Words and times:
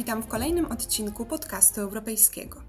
Witam 0.00 0.22
w 0.22 0.26
kolejnym 0.26 0.66
odcinku 0.66 1.26
podcastu 1.26 1.80
europejskiego. 1.80 2.62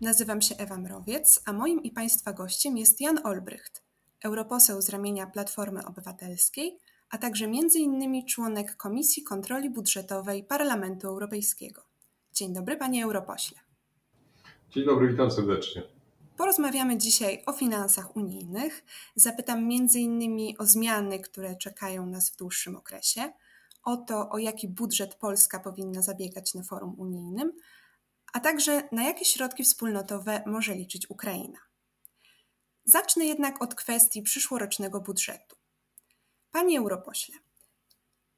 Nazywam 0.00 0.42
się 0.42 0.54
Ewa 0.56 0.76
Mrowiec, 0.76 1.42
a 1.46 1.52
moim 1.52 1.82
i 1.82 1.90
Państwa 1.90 2.32
gościem 2.32 2.76
jest 2.76 3.00
Jan 3.00 3.26
Olbrycht, 3.26 3.82
europoseł 4.24 4.82
z 4.82 4.88
ramienia 4.88 5.26
Platformy 5.26 5.86
Obywatelskiej, 5.86 6.78
a 7.10 7.18
także 7.18 7.44
m.in. 7.44 8.26
członek 8.26 8.76
Komisji 8.76 9.22
Kontroli 9.22 9.70
Budżetowej 9.70 10.44
Parlamentu 10.44 11.08
Europejskiego. 11.08 11.82
Dzień 12.32 12.54
dobry, 12.54 12.76
panie 12.76 13.04
europośle. 13.04 13.58
Dzień 14.70 14.84
dobry, 14.84 15.08
witam 15.08 15.30
serdecznie. 15.30 15.82
Porozmawiamy 16.36 16.98
dzisiaj 16.98 17.42
o 17.46 17.52
finansach 17.52 18.16
unijnych. 18.16 18.84
Zapytam 19.14 19.58
m.in. 19.58 20.54
o 20.58 20.66
zmiany, 20.66 21.18
które 21.18 21.56
czekają 21.56 22.06
nas 22.06 22.30
w 22.30 22.36
dłuższym 22.36 22.76
okresie, 22.76 23.32
o 23.84 23.96
to, 23.96 24.30
o 24.30 24.38
jaki 24.38 24.68
budżet 24.68 25.14
Polska 25.14 25.60
powinna 25.60 26.02
zabiegać 26.02 26.54
na 26.54 26.62
forum 26.62 26.94
unijnym, 26.98 27.52
a 28.32 28.40
także 28.40 28.88
na 28.92 29.04
jakie 29.04 29.24
środki 29.24 29.64
wspólnotowe 29.64 30.42
może 30.46 30.74
liczyć 30.74 31.10
Ukraina. 31.10 31.58
Zacznę 32.84 33.24
jednak 33.24 33.62
od 33.62 33.74
kwestii 33.74 34.22
przyszłorocznego 34.22 35.00
budżetu. 35.00 35.56
Panie 36.50 36.78
europośle, 36.78 37.34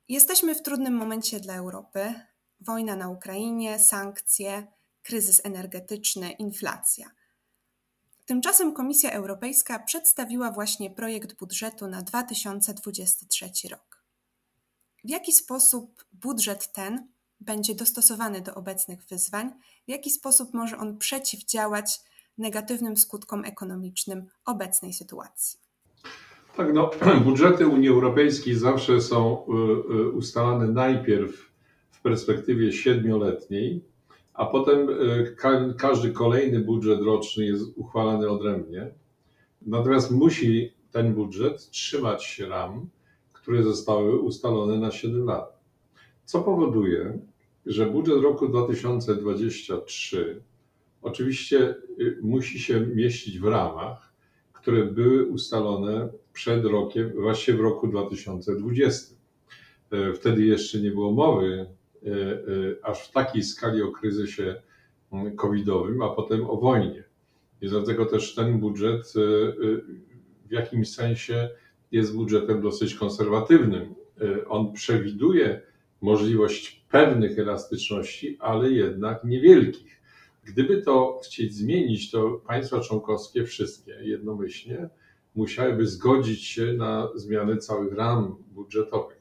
jesteśmy 0.09 0.55
w 0.55 0.62
trudnym 0.62 0.95
momencie 0.95 1.41
dla 1.41 1.55
Europy. 1.55 2.14
Wojna 2.61 2.97
na 2.97 3.09
Ukrainie, 3.09 3.78
sankcje, 3.78 4.66
kryzys 5.02 5.41
energetyczny, 5.45 6.33
inflacja. 6.33 7.11
Tymczasem 8.27 8.74
Komisja 8.74 9.12
Europejska 9.12 9.78
przedstawiła 9.78 10.50
właśnie 10.50 10.91
projekt 10.91 11.38
budżetu 11.38 11.86
na 11.86 12.03
2023 12.03 13.69
rok. 13.70 13.91
W 15.05 15.11
jaki 15.11 15.33
sposób 15.33 16.05
budżet 16.12 16.72
ten 16.72 17.08
będzie 17.41 17.75
dostosowany 17.75 18.41
do 18.41 18.55
obecnych 18.55 19.05
wyzwań? 19.05 19.50
W 19.89 19.91
jaki 19.91 20.11
sposób 20.11 20.55
może 20.55 20.78
on 20.78 20.98
przeciwdziałać 20.98 22.00
negatywnym 22.39 22.97
skutkom 22.97 23.44
ekonomicznym 23.44 24.27
obecnej 24.44 24.92
sytuacji? 24.92 25.59
Tak, 26.56 26.75
no, 26.75 26.91
budżety 27.25 27.67
Unii 27.67 27.89
Europejskiej 27.89 28.55
zawsze 28.55 29.00
są 29.00 29.47
y, 29.47 29.94
y, 29.94 30.11
ustalane 30.11 30.69
najpierw 30.69 31.53
w 31.91 32.00
perspektywie 32.03 32.72
siedmioletniej, 32.72 33.84
a 34.34 34.47
potem 34.47 34.89
y, 34.89 35.37
każdy 35.78 36.12
kolejny 36.12 36.61
budżet 36.61 37.00
roczny 37.00 37.44
jest 37.44 37.64
uchwalany 37.77 38.31
odrębnie. 38.31 38.91
Natomiast 39.62 40.11
musi 40.11 40.72
ten 40.91 41.14
budżet 41.14 41.70
trzymać 41.70 42.25
się 42.25 42.48
ram, 42.48 42.89
które 43.42 43.62
zostały 43.62 44.18
ustalone 44.18 44.78
na 44.78 44.90
7 44.90 45.24
lat. 45.24 45.60
Co 46.24 46.42
powoduje, 46.42 47.18
że 47.66 47.86
budżet 47.86 48.22
roku 48.22 48.48
2023 48.48 50.42
oczywiście 51.02 51.74
y, 52.00 52.18
musi 52.22 52.58
się 52.58 52.80
mieścić 52.80 53.38
w 53.38 53.44
ramach, 53.44 54.12
które 54.52 54.84
były 54.84 55.26
ustalone 55.26 56.08
przed 56.32 56.64
rokiem, 56.64 57.12
właśnie 57.14 57.54
w 57.54 57.60
roku 57.60 57.88
2020. 57.88 59.14
E, 59.90 60.12
wtedy 60.12 60.42
jeszcze 60.42 60.80
nie 60.80 60.90
było 60.90 61.12
mowy 61.12 61.66
e, 62.06 62.08
e, 62.08 62.36
aż 62.82 63.08
w 63.08 63.12
takiej 63.12 63.42
skali 63.42 63.82
o 63.82 63.92
kryzysie 63.92 64.62
mm, 65.12 65.36
covidowym, 65.36 66.02
a 66.02 66.08
potem 66.08 66.50
o 66.50 66.56
wojnie. 66.56 67.04
I 67.60 67.68
dlatego 67.68 68.06
też 68.06 68.34
ten 68.34 68.58
budżet 68.58 69.12
w 70.46 70.52
jakimś 70.52 70.90
sensie 70.90 71.50
jest 71.92 72.16
budżetem 72.16 72.62
dosyć 72.62 72.94
konserwatywnym. 72.94 73.94
On 74.48 74.72
przewiduje 74.72 75.60
możliwość 76.00 76.86
pewnych 76.91 77.38
elastyczności, 77.38 78.36
ale 78.41 78.70
jednak 78.70 79.25
niewielkich. 79.25 80.02
Gdyby 80.44 80.82
to 80.82 81.20
chcieć 81.25 81.54
zmienić, 81.54 82.10
to 82.10 82.42
państwa 82.47 82.81
członkowskie, 82.81 83.44
wszystkie 83.44 83.92
jednomyślnie, 84.02 84.88
musiałyby 85.34 85.86
zgodzić 85.86 86.44
się 86.44 86.72
na 86.72 87.08
zmianę 87.14 87.56
całych 87.56 87.92
ram 87.94 88.36
budżetowych. 88.50 89.20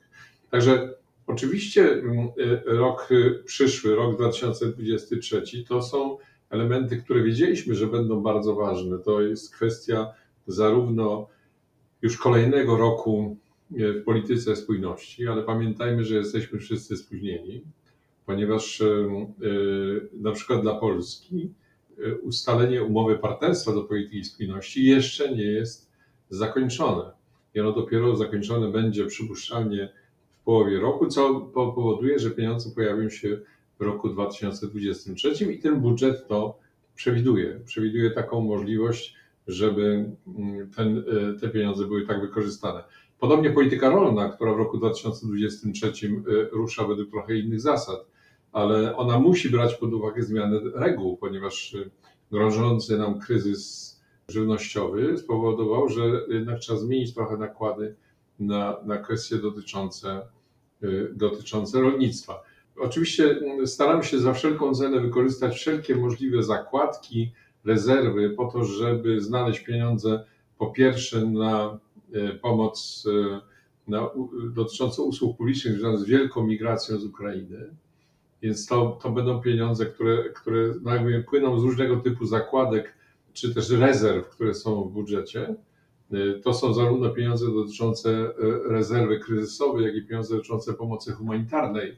Także 0.50 0.94
oczywiście 1.28 1.92
mm, 1.94 2.30
rok 2.66 3.10
przyszły, 3.46 3.96
rok 3.96 4.16
2023, 4.16 5.44
to 5.68 5.82
są 5.82 6.18
elementy, 6.50 6.98
które 6.98 7.24
wiedzieliśmy, 7.24 7.76
że 7.76 7.88
będą 7.88 8.22
bardzo 8.22 8.56
ważne. 8.56 9.00
To 9.00 9.22
jest 9.22 9.56
kwestia 9.56 10.14
zarówno 10.48 11.28
już 12.02 12.18
kolejnego 12.18 12.78
roku 12.78 13.38
e, 13.80 13.94
w 13.94 14.04
polityce 14.04 14.56
spójności, 14.56 15.28
ale 15.28 15.44
pamiętajmy, 15.44 16.04
że 16.04 16.16
jesteśmy 16.16 16.60
wszyscy 16.60 16.98
spóźnieni, 16.98 17.64
ponieważ 18.26 18.82
e, 18.82 18.86
e, 18.86 18.90
na 20.14 20.32
przykład 20.32 20.62
dla 20.62 20.76
Polski 20.76 21.54
ustalenie 22.22 22.84
umowy 22.84 23.18
partnerstwa 23.18 23.74
do 23.74 23.84
polityki 23.84 24.24
spójności 24.24 24.86
jeszcze 24.86 25.36
nie 25.36 25.44
jest 25.44 25.92
zakończone. 26.30 27.12
I 27.56 27.60
ono 27.60 27.72
dopiero 27.72 28.16
zakończone 28.16 28.72
będzie 28.72 29.06
przypuszczalnie 29.06 29.90
w 30.42 30.44
połowie 30.44 30.80
roku, 30.80 31.08
co 31.08 31.42
powoduje, 31.42 32.20
że 32.20 32.32
pieniądze 32.32 32.70
pojawią 32.76 33.10
się 33.10 33.40
w 33.80 33.84
roku 33.84 34.10
2023 34.10 35.54
i 35.54 35.60
ten 35.60 35.82
budżet 35.82 36.28
to 36.28 36.60
przewiduje. 36.96 37.60
Przewiduje 37.66 38.12
taką 38.12 38.42
możliwość 38.42 39.16
żeby 39.48 40.16
mm, 40.28 40.70
ten, 40.72 40.98
e, 40.98 41.40
te 41.40 41.50
pieniądze 41.50 41.86
były 41.86 42.08
tak 42.08 42.22
wykorzystane. 42.22 42.84
Podobnie 43.20 43.50
polityka 43.50 43.90
rolna, 43.90 44.30
która 44.30 44.54
w 44.54 44.58
roku 44.58 44.78
2023 44.78 45.88
e, 45.88 46.12
rusza 46.52 46.88
według 46.88 47.12
trochę 47.12 47.36
innych 47.36 47.62
zasad, 47.62 48.06
ale 48.52 48.96
ona 48.96 49.20
musi 49.20 49.50
brać 49.50 49.76
pod 49.76 49.94
uwagę 49.94 50.24
zmianę 50.24 50.60
reguł, 50.74 51.18
ponieważ 51.18 51.76
e, 51.76 51.90
grożący 52.32 52.98
nam 52.98 53.20
kryzys 53.20 53.92
żywnościowy 54.28 55.18
spowodował, 55.18 55.90
że 55.90 56.02
jednak 56.30 56.60
trzeba 56.60 56.80
zmienić 56.80 57.14
trochę 57.14 57.38
nakłady 57.38 57.96
na, 58.40 58.78
na 58.86 58.98
kwestie 58.98 59.38
dotyczące, 59.38 60.22
dotyczące 61.14 61.82
rolnictwa. 61.82 62.44
Oczywiście 62.78 63.32
mm, 63.32 63.68
staramy 63.68 64.04
się 64.04 64.20
za 64.20 64.34
wszelką 64.34 64.76
cenę 64.76 65.00
wykorzystać 65.00 65.56
wszelkie 65.56 65.96
możliwe 65.96 66.44
zakładki, 66.44 67.32
rezerwy 67.66 68.30
po 68.30 68.46
to, 68.46 68.64
żeby 68.64 69.22
znaleźć 69.22 69.60
pieniądze 69.60 70.26
po 70.58 70.68
pierwsze 70.68 71.26
na 71.26 71.80
e, 72.14 72.34
pomoc 72.34 73.06
e, 73.08 73.42
na, 73.88 74.10
dotyczącą 74.54 75.04
usług 75.04 75.38
publicznych 75.38 75.74
związanych 75.74 76.00
z 76.00 76.06
wielką 76.06 76.44
migracją 76.44 76.98
z 76.98 77.06
Ukrainy. 77.06 77.76
Więc 78.42 78.68
to, 78.68 79.00
to 79.04 79.12
będą 79.12 79.42
pieniądze, 79.42 79.86
które, 79.86 80.30
które 80.30 80.74
no 80.82 80.94
jakby 80.96 81.24
płyną 81.24 81.60
z 81.60 81.64
różnego 81.64 81.98
typu 81.98 82.26
zakładek, 82.26 82.96
czy 83.34 83.54
też 83.54 83.70
rezerw, 83.70 84.30
które 84.30 84.54
są 84.54 84.84
w 84.84 84.92
budżecie. 84.92 85.56
E, 86.12 86.34
to 86.44 86.54
są 86.54 86.74
zarówno 86.74 87.10
pieniądze 87.10 87.46
dotyczące 87.54 88.32
rezerwy 88.70 89.20
kryzysowej, 89.20 89.86
jak 89.86 89.96
i 89.96 90.02
pieniądze 90.02 90.36
dotyczące 90.36 90.74
pomocy 90.74 91.12
humanitarnej 91.12 91.98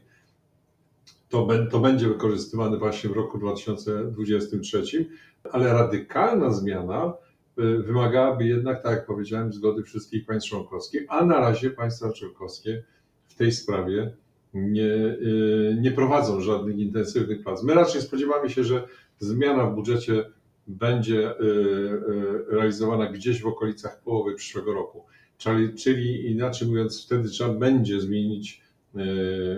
to, 1.28 1.48
to 1.70 1.80
będzie 1.80 2.08
wykorzystywane 2.08 2.78
właśnie 2.78 3.10
w 3.10 3.12
roku 3.12 3.38
2023, 3.38 5.08
ale 5.52 5.72
radykalna 5.72 6.52
zmiana 6.52 7.14
y, 7.58 7.78
wymagałaby 7.78 8.44
jednak, 8.44 8.82
tak 8.82 8.92
jak 8.92 9.06
powiedziałem, 9.06 9.52
zgody 9.52 9.82
wszystkich 9.82 10.26
państw 10.26 10.50
członkowskich, 10.50 11.04
a 11.08 11.24
na 11.24 11.40
razie 11.40 11.70
państwa 11.70 12.12
członkowskie 12.12 12.84
w 13.28 13.34
tej 13.34 13.52
sprawie 13.52 14.12
nie, 14.54 14.82
y, 14.82 15.78
nie 15.80 15.92
prowadzą 15.92 16.40
żadnych 16.40 16.78
intensywnych 16.78 17.42
prac. 17.44 17.62
My 17.62 17.74
raczej 17.74 18.02
spodziewamy 18.02 18.50
się, 18.50 18.64
że 18.64 18.88
zmiana 19.18 19.66
w 19.66 19.74
budżecie 19.74 20.24
będzie 20.66 21.40
y, 21.40 22.04
realizowana 22.48 23.12
gdzieś 23.12 23.42
w 23.42 23.46
okolicach 23.46 24.02
połowy 24.02 24.34
przyszłego 24.34 24.74
roku. 24.74 25.04
Czyli, 25.38 25.74
czyli 25.74 26.30
inaczej 26.30 26.68
mówiąc, 26.68 27.04
wtedy 27.04 27.28
trzeba 27.28 27.54
będzie 27.54 28.00
zmienić 28.00 28.63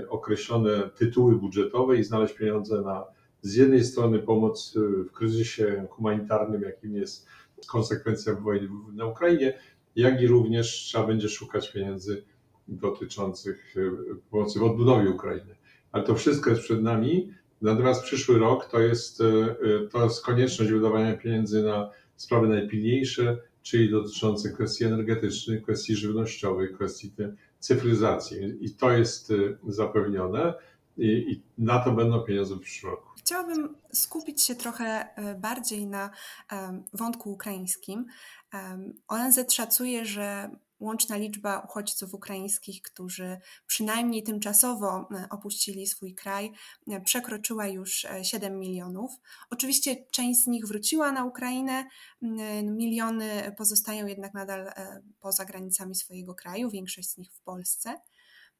określone 0.08 0.90
tytuły 0.96 1.36
budżetowe 1.36 1.96
i 1.96 2.04
znaleźć 2.04 2.34
pieniądze 2.34 2.82
na 2.82 3.04
z 3.46 3.54
jednej 3.54 3.84
strony 3.84 4.18
pomoc 4.18 4.74
e, 4.76 5.04
w 5.04 5.12
kryzysie 5.12 5.86
humanitarnym, 5.90 6.62
jakim 6.62 6.94
jest 6.94 7.26
konsekwencja 7.66 8.34
wojny 8.34 8.68
na 8.92 9.06
Ukrainie, 9.06 9.58
jak 9.96 10.22
i 10.22 10.26
również 10.26 10.66
trzeba 10.66 11.06
będzie 11.06 11.28
szukać 11.28 11.72
pieniędzy 11.72 12.24
dotyczących 12.68 13.74
e, 13.76 13.80
pomocy 14.30 14.58
w 14.58 14.62
odbudowie 14.62 15.10
Ukrainy. 15.10 15.56
Ale 15.92 16.04
to 16.04 16.14
wszystko 16.14 16.50
jest 16.50 16.62
przed 16.62 16.82
nami. 16.82 17.32
Natomiast 17.62 18.02
przyszły 18.02 18.38
rok 18.38 18.70
to 18.70 18.80
jest, 18.80 19.22
to 19.90 20.04
jest 20.04 20.24
konieczność 20.24 20.72
wydawania 20.72 21.16
pieniędzy 21.16 21.62
na 21.62 21.90
sprawy 22.16 22.48
najpilniejsze, 22.48 23.38
czyli 23.62 23.90
dotyczące 23.90 24.52
kwestii 24.52 24.84
energetycznych, 24.84 25.62
kwestii 25.62 25.96
żywnościowych, 25.96 26.72
kwestii 26.72 27.12
cyfryzacji. 27.60 28.38
I 28.60 28.74
to 28.74 28.90
jest 28.90 29.30
y, 29.30 29.58
zapewnione 29.68 30.54
i, 30.96 31.06
i 31.06 31.42
na 31.58 31.78
to 31.78 31.92
będą 31.92 32.20
pieniądze 32.20 32.54
w 32.54 32.60
przyszłym 32.60 32.92
roku. 32.92 33.08
Chciałabym 33.18 33.76
skupić 33.92 34.42
się 34.42 34.54
trochę 34.54 35.08
y, 35.18 35.34
bardziej 35.34 35.86
na 35.86 36.10
wątku 36.92 37.32
ukraińskim. 37.32 38.06
ONZ 39.08 39.52
szacuje, 39.52 40.04
że 40.04 40.50
łączna 40.80 41.16
liczba 41.16 41.60
uchodźców 41.60 42.14
ukraińskich, 42.14 42.82
którzy 42.82 43.38
przynajmniej 43.66 44.22
tymczasowo 44.22 45.08
opuścili 45.30 45.86
swój 45.86 46.14
kraj, 46.14 46.52
przekroczyła 47.04 47.66
już 47.66 48.06
7 48.22 48.58
milionów. 48.58 49.12
Oczywiście 49.50 49.96
część 50.12 50.42
z 50.42 50.46
nich 50.46 50.66
wróciła 50.66 51.12
na 51.12 51.24
Ukrainę, 51.24 51.84
miliony 52.62 53.54
pozostają 53.58 54.06
jednak 54.06 54.34
nadal 54.34 54.72
poza 55.20 55.44
granicami 55.44 55.94
swojego 55.94 56.34
kraju, 56.34 56.70
większość 56.70 57.10
z 57.10 57.16
nich 57.16 57.32
w 57.32 57.40
Polsce. 57.40 58.00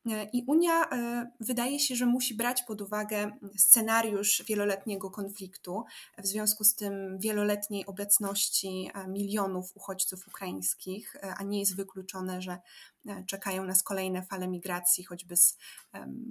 E, 0.07 0.25
I 0.33 0.45
Unia 0.47 0.91
e, 0.91 1.31
wydaje 1.41 1.81
się, 1.81 1.97
że 1.97 2.07
musi 2.07 2.35
brać 2.35 2.63
pod 2.63 2.81
uwagę 2.81 3.31
scenariusz 3.57 4.43
wieloletniego 4.47 5.11
konfliktu, 5.11 5.85
w 6.19 6.27
związku 6.27 6.65
z 6.65 6.75
tym 6.75 7.19
wieloletniej 7.19 7.87
obecności 7.87 8.91
e, 8.95 9.09
milionów 9.09 9.77
uchodźców 9.77 10.29
ukraińskich, 10.29 11.17
a 11.37 11.43
nie 11.43 11.61
jest 11.61 11.77
wykluczone, 11.77 12.43
że 12.43 12.59
czekają 13.27 13.65
nas 13.65 13.83
kolejne 13.83 14.23
fale 14.23 14.49
migracji, 14.49 15.05
choćby 15.05 15.37
z 15.37 15.59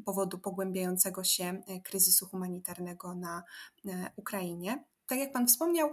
powodu 0.06 0.40
pogłębiającego 0.40 1.24
się 1.24 1.62
kryzysu 1.84 2.26
humanitarnego 2.26 3.16
na 3.16 3.44
Ukrainie. 4.16 4.84
Tak 5.08 5.20
jak 5.20 5.32
Pan 5.32 5.48
wspomniał, 5.48 5.92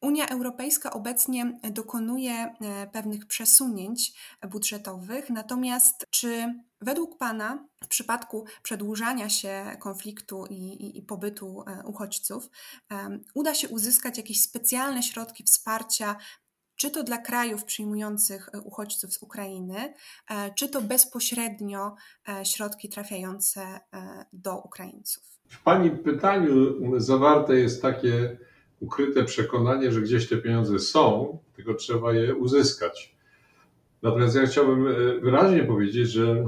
Unia 0.00 0.28
Europejska 0.28 0.90
obecnie 0.90 1.58
dokonuje 1.70 2.32
e, 2.32 2.54
pewnych 2.92 3.26
przesunięć 3.26 4.12
budżetowych, 4.50 5.30
natomiast 5.30 6.06
czy 6.10 6.54
według 6.80 7.18
Pana 7.18 7.66
w 7.84 7.88
przypadku 7.88 8.44
przedłużania 8.62 9.28
się 9.28 9.76
konfliktu 9.80 10.46
i, 10.50 10.54
i, 10.54 10.98
i 10.98 11.02
pobytu 11.02 11.64
e, 11.66 11.82
uchodźców 11.86 12.50
uda 13.34 13.54
się 13.54 13.68
uzyskać 13.68 14.16
jakieś 14.16 14.42
specjalne 14.42 15.02
środki 15.02 15.44
wsparcia 15.44 16.16
czy 16.76 16.90
to 16.90 17.02
dla 17.02 17.18
krajów 17.18 17.64
przyjmujących 17.64 18.50
uchodźców 18.64 19.12
z 19.12 19.22
Ukrainy, 19.22 19.94
czy 20.54 20.68
to 20.68 20.82
bezpośrednio 20.82 21.94
środki 22.44 22.88
trafiające 22.88 23.80
do 24.32 24.58
Ukraińców? 24.58 25.24
W 25.48 25.62
Pani 25.62 25.90
pytaniu 25.90 26.54
zawarte 27.00 27.56
jest 27.56 27.82
takie 27.82 28.38
ukryte 28.80 29.24
przekonanie, 29.24 29.92
że 29.92 30.00
gdzieś 30.00 30.28
te 30.28 30.36
pieniądze 30.36 30.78
są, 30.78 31.38
tylko 31.56 31.74
trzeba 31.74 32.12
je 32.12 32.34
uzyskać. 32.34 33.16
Natomiast 34.02 34.36
ja 34.36 34.46
chciałbym 34.46 34.86
e, 34.86 35.20
wyraźnie 35.20 35.64
powiedzieć, 35.64 36.10
że 36.10 36.44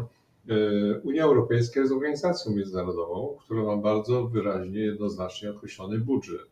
e, 0.49 1.01
Unia 1.03 1.25
Europejska 1.25 1.81
jest 1.81 1.93
organizacją 1.93 2.53
międzynarodową, 2.53 3.37
która 3.45 3.63
ma 3.63 3.77
bardzo 3.77 4.29
wyraźnie, 4.29 4.81
jednoznacznie 4.81 5.51
określony 5.51 5.99
budżet. 5.99 6.47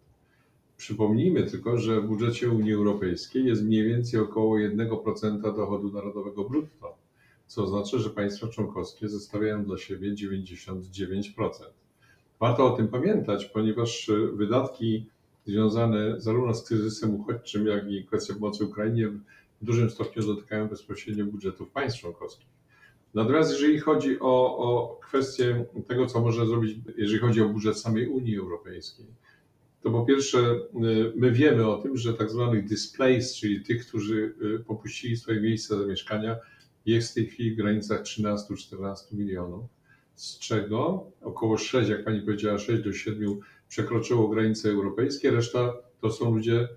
Przypomnijmy 0.76 1.42
tylko, 1.42 1.78
że 1.78 2.00
w 2.00 2.06
budżecie 2.06 2.50
Unii 2.50 2.72
Europejskiej 2.72 3.44
jest 3.44 3.64
mniej 3.64 3.84
więcej 3.84 4.20
około 4.20 4.56
1% 4.56 5.56
dochodu 5.56 5.92
narodowego 5.92 6.44
brutto, 6.44 6.96
co 7.46 7.62
oznacza, 7.62 7.98
że 7.98 8.10
państwa 8.10 8.48
członkowskie 8.48 9.08
zostawiają 9.08 9.64
dla 9.64 9.78
siebie 9.78 10.14
99%. 10.14 11.50
Warto 12.40 12.74
o 12.74 12.76
tym 12.76 12.88
pamiętać, 12.88 13.44
ponieważ 13.44 14.08
e, 14.08 14.26
wydatki 14.26 15.06
związane 15.48 16.20
zarówno 16.20 16.54
z 16.54 16.64
kryzysem 16.64 17.14
uchodźczym, 17.14 17.66
jak 17.66 17.90
i 17.90 18.04
kwestia 18.04 18.34
pomocy 18.34 18.64
Ukrainie 18.64 19.08
w 19.08 19.64
dużym 19.64 19.90
stopniu 19.90 20.26
dotykają 20.26 20.68
bezpośrednio 20.68 21.24
budżetów 21.24 21.70
państw 21.70 22.00
członkowskich. 22.00 22.46
Natomiast 23.14 23.52
jeżeli 23.52 23.78
chodzi 23.78 24.20
o, 24.20 24.58
o 24.58 25.00
kwestię 25.02 25.64
tego, 25.86 26.06
co 26.06 26.20
można 26.20 26.46
zrobić, 26.46 26.78
jeżeli 26.96 27.18
chodzi 27.18 27.42
o 27.42 27.48
budżet 27.48 27.78
samej 27.78 28.08
Unii 28.08 28.38
Europejskiej, 28.38 29.06
to 29.82 29.90
po 29.90 30.06
pierwsze 30.06 30.38
y, 30.38 31.12
my 31.16 31.32
wiemy 31.32 31.66
o 31.66 31.82
tym, 31.82 31.96
że 31.96 32.14
tak 32.14 32.30
zwanych 32.30 32.68
displaced, 32.68 33.34
czyli 33.34 33.62
tych, 33.62 33.86
którzy 33.86 34.34
y, 34.42 34.64
popuścili 34.64 35.16
swoje 35.16 35.40
miejsca 35.40 35.78
zamieszkania, 35.78 36.36
jest 36.86 37.10
w 37.10 37.14
tej 37.14 37.26
chwili 37.26 37.50
w 37.50 37.56
granicach 37.56 38.02
13-14 38.02 38.94
milionów, 39.12 39.64
z 40.14 40.38
czego 40.38 41.06
około 41.22 41.58
6, 41.58 41.90
jak 41.90 42.04
pani 42.04 42.20
powiedziała, 42.20 42.58
6 42.58 42.82
do 42.82 42.92
7 42.92 43.40
przekroczyło 43.68 44.28
granice 44.28 44.70
europejskie, 44.70 45.30
reszta 45.30 45.72
to 46.00 46.10
są 46.10 46.34
ludzie, 46.34 46.68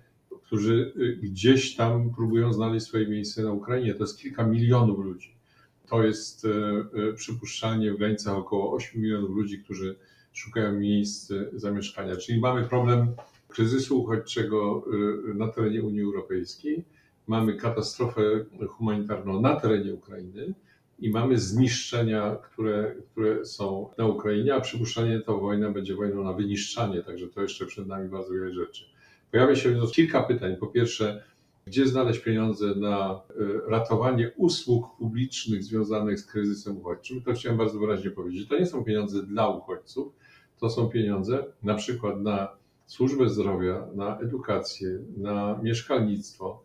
którzy 0.43 0.93
y, 0.97 1.17
gdzieś 1.21 1.75
tam 1.75 2.13
próbują 2.15 2.53
znaleźć 2.53 2.85
swoje 2.85 3.07
miejsce 3.07 3.43
na 3.43 3.51
Ukrainie. 3.51 3.93
To 3.93 4.03
jest 4.03 4.19
kilka 4.19 4.47
milionów 4.47 4.99
ludzi. 4.99 5.35
To 5.89 6.03
jest 6.03 6.45
y, 6.45 6.49
y, 7.09 7.13
przypuszczalnie 7.13 7.93
w 7.93 7.97
granicach 7.97 8.37
około 8.37 8.73
8 8.73 9.01
milionów 9.01 9.29
ludzi, 9.29 9.59
którzy 9.63 9.95
szukają 10.33 10.79
miejsc 10.79 11.33
zamieszkania. 11.53 12.15
Czyli 12.15 12.39
mamy 12.39 12.63
problem 12.63 13.07
kryzysu 13.47 14.01
uchodźczego 14.01 14.85
na 15.35 15.47
terenie 15.47 15.83
Unii 15.83 16.01
Europejskiej, 16.01 16.85
mamy 17.27 17.55
katastrofę 17.55 18.21
humanitarną 18.69 19.41
na 19.41 19.55
terenie 19.55 19.93
Ukrainy 19.93 20.53
i 21.01 21.09
mamy 21.09 21.39
zniszczenia, 21.39 22.35
które, 22.35 22.95
które 23.11 23.45
są 23.45 23.89
na 23.97 24.07
Ukrainie, 24.07 24.55
a 24.55 24.61
przypuszczalnie 24.61 25.19
ta 25.19 25.33
wojna 25.33 25.71
będzie 25.71 25.95
wojną 25.95 26.23
na 26.23 26.33
wyniszczanie, 26.33 27.03
także 27.03 27.27
to 27.27 27.41
jeszcze 27.41 27.65
przed 27.65 27.87
nami 27.87 28.09
bardzo 28.09 28.33
wiele 28.33 28.53
rzeczy. 28.53 28.85
Pojawia 29.31 29.55
się 29.55 29.71
więc 29.71 29.91
kilka 29.91 30.23
pytań. 30.23 30.57
Po 30.57 30.67
pierwsze, 30.67 31.23
gdzie 31.65 31.87
znaleźć 31.87 32.19
pieniądze 32.19 32.75
na 32.75 33.21
e, 33.29 33.69
ratowanie 33.69 34.31
usług 34.37 34.97
publicznych 34.97 35.63
związanych 35.63 36.19
z 36.19 36.25
kryzysem 36.25 36.77
uchodźczym? 36.77 37.21
To 37.21 37.33
chciałem 37.33 37.57
bardzo 37.57 37.79
wyraźnie 37.79 38.11
powiedzieć. 38.11 38.47
To 38.49 38.59
nie 38.59 38.65
są 38.65 38.83
pieniądze 38.83 39.23
dla 39.23 39.49
uchodźców, 39.49 40.13
to 40.59 40.69
są 40.69 40.89
pieniądze 40.89 41.45
na 41.63 41.75
przykład 41.75 42.21
na 42.21 42.47
służbę 42.85 43.29
zdrowia, 43.29 43.87
na 43.95 44.19
edukację, 44.19 44.99
na 45.17 45.59
mieszkalnictwo, 45.63 46.63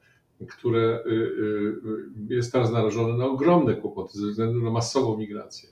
które 0.48 1.04
y, 1.06 1.10
y, 1.10 2.34
jest 2.34 2.52
teraz 2.52 2.72
narażone 2.72 3.18
na 3.18 3.26
ogromne 3.26 3.74
kłopoty 3.74 4.18
ze 4.18 4.26
względu 4.26 4.64
na 4.64 4.70
masową 4.70 5.16
migrację. 5.16 5.68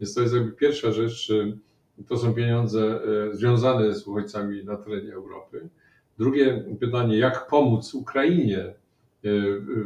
Więc 0.00 0.14
to 0.14 0.20
jest 0.20 0.34
jakby 0.34 0.52
pierwsza 0.52 0.92
rzecz, 0.92 1.32
to 2.08 2.18
są 2.18 2.34
pieniądze 2.34 3.00
y, 3.30 3.36
związane 3.36 3.94
z 3.94 4.06
uchodźcami 4.06 4.64
na 4.64 4.76
terenie 4.76 5.12
Europy. 5.12 5.68
Drugie 6.18 6.64
pytanie, 6.80 7.18
jak 7.18 7.46
pomóc 7.46 7.94
Ukrainie 7.94 8.74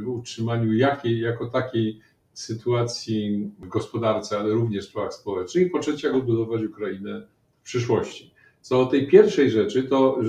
w 0.02 0.08
utrzymaniu 0.08 0.72
jakiej, 0.72 1.20
jako 1.20 1.46
takiej 1.46 2.00
sytuacji 2.32 3.50
w 3.58 3.68
gospodarce, 3.68 4.38
ale 4.38 4.52
również 4.52 4.86
w 4.86 4.88
sprawach 4.88 5.14
społecznych. 5.14 5.66
I 5.66 5.70
po 5.70 5.78
trzecie, 5.78 6.08
jak 6.08 6.16
odbudować 6.16 6.62
Ukrainę 6.62 7.26
w 7.60 7.64
przyszłości. 7.64 8.34
Co 8.60 8.84
do 8.84 8.90
tej 8.90 9.06
pierwszej 9.06 9.50
rzeczy, 9.50 9.82
to 9.82 10.20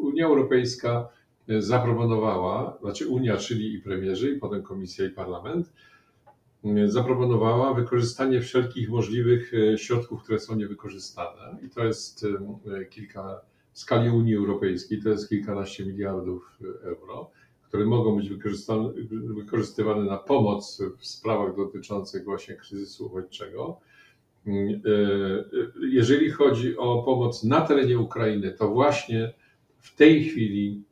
Unia 0.00 0.26
Europejska 0.26 1.08
zaproponowała, 1.58 2.78
znaczy 2.80 3.08
Unia, 3.08 3.36
czyli 3.36 3.74
i 3.74 3.78
premierzy, 3.78 4.30
i 4.30 4.38
potem 4.38 4.62
Komisja 4.62 5.06
i 5.06 5.10
Parlament, 5.10 5.72
zaproponowała 6.86 7.74
wykorzystanie 7.74 8.40
wszelkich 8.40 8.90
możliwych 8.90 9.52
e, 9.54 9.78
środków, 9.78 10.22
które 10.22 10.38
są 10.38 10.56
niewykorzystane. 10.56 11.58
I 11.62 11.68
to 11.70 11.84
jest 11.84 12.26
e, 12.80 12.84
kilka, 12.84 13.40
w 13.72 13.78
skali 13.78 14.10
Unii 14.10 14.36
Europejskiej 14.36 15.02
to 15.02 15.08
jest 15.08 15.28
kilkanaście 15.28 15.86
miliardów 15.86 16.58
euro, 16.82 17.30
które 17.62 17.84
mogą 17.84 18.16
być 18.16 18.30
wykorzystywane 19.10 20.04
na 20.04 20.18
pomoc 20.18 20.82
w 20.98 21.06
sprawach 21.06 21.56
dotyczących 21.56 22.24
właśnie 22.24 22.54
kryzysu 22.54 23.06
uchodźczego. 23.06 23.80
E, 24.46 24.50
jeżeli 25.80 26.30
chodzi 26.30 26.76
o 26.76 27.02
pomoc 27.02 27.44
na 27.44 27.60
terenie 27.60 27.98
Ukrainy, 27.98 28.52
to 28.52 28.68
właśnie 28.68 29.32
w 29.78 29.96
tej 29.96 30.24
chwili 30.24 30.82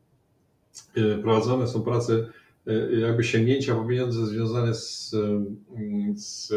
prowadzone 1.21 1.67
są 1.67 1.81
prace 1.81 2.25
e, 2.67 2.99
jakby 2.99 3.23
sięgnięcia 3.23 3.75
po 3.75 3.85
pieniądze 3.85 4.25
związane 4.25 4.73
z, 4.73 5.13
mm, 5.13 6.13
z 6.17 6.53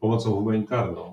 pomocą 0.00 0.30
humanitarną, 0.30 1.12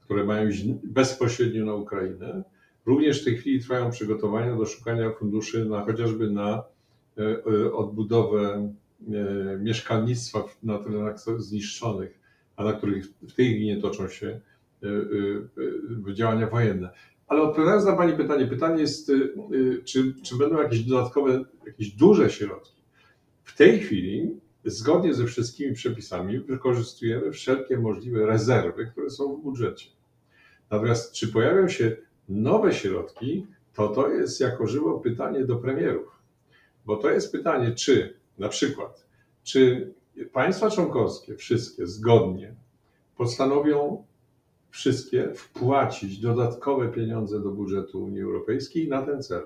które 0.00 0.24
mają 0.24 0.48
iść 0.48 0.64
bezpośrednio 0.84 1.64
na 1.64 1.74
Ukrainę. 1.74 2.42
Również 2.86 3.22
w 3.22 3.24
tej 3.24 3.36
chwili 3.36 3.60
trwają 3.60 3.90
przygotowania 3.90 4.56
do 4.56 4.66
szukania 4.66 5.10
funduszy 5.10 5.64
na 5.64 5.84
chociażby 5.84 6.30
na 6.30 6.62
odbudowę 7.72 8.72
mieszkalnictwa 9.60 10.44
na 10.62 10.78
terenach 10.78 11.18
zniszczonych, 11.38 12.18
a 12.56 12.64
na 12.64 12.72
których 12.72 13.06
w 13.06 13.32
tej 13.32 13.46
chwili 13.46 13.82
toczą 13.82 14.08
się 14.08 14.40
działania 16.14 16.46
wojenne. 16.46 16.90
Ale 17.26 17.42
odpowiadając 17.42 17.84
na 17.84 17.96
Pani 17.96 18.16
pytanie, 18.16 18.46
pytanie 18.46 18.80
jest, 18.80 19.08
y, 19.08 19.32
y, 19.52 19.82
czy, 19.84 20.14
czy 20.22 20.36
będą 20.36 20.62
jakieś 20.62 20.80
dodatkowe, 20.80 21.44
jakieś 21.66 21.90
duże 21.90 22.30
środki? 22.30 22.82
W 23.42 23.56
tej 23.56 23.80
chwili, 23.80 24.40
zgodnie 24.64 25.14
ze 25.14 25.26
wszystkimi 25.26 25.74
przepisami, 25.74 26.40
wykorzystujemy 26.40 27.32
wszelkie 27.32 27.78
możliwe 27.78 28.26
rezerwy, 28.26 28.86
które 28.86 29.10
są 29.10 29.36
w 29.36 29.42
budżecie. 29.42 29.90
Natomiast 30.70 31.12
czy 31.12 31.28
pojawią 31.28 31.68
się 31.68 31.96
nowe 32.28 32.72
środki, 32.72 33.46
to 33.74 33.88
to 33.88 34.08
jest 34.08 34.40
jako 34.40 34.66
żywo 34.66 35.00
pytanie 35.00 35.44
do 35.44 35.56
premierów. 35.56 36.18
Bo 36.86 36.96
to 36.96 37.10
jest 37.10 37.32
pytanie, 37.32 37.74
czy 37.74 38.16
na 38.38 38.48
przykład, 38.48 39.06
czy 39.42 39.92
państwa 40.32 40.70
członkowskie 40.70 41.36
wszystkie 41.36 41.86
zgodnie 41.86 42.54
postanowią 43.16 44.04
wszystkie 44.74 45.34
wpłacić 45.34 46.18
dodatkowe 46.18 46.88
pieniądze 46.88 47.40
do 47.40 47.50
budżetu 47.50 48.04
Unii 48.04 48.22
Europejskiej 48.22 48.88
na 48.88 49.02
ten 49.02 49.22
cel. 49.22 49.42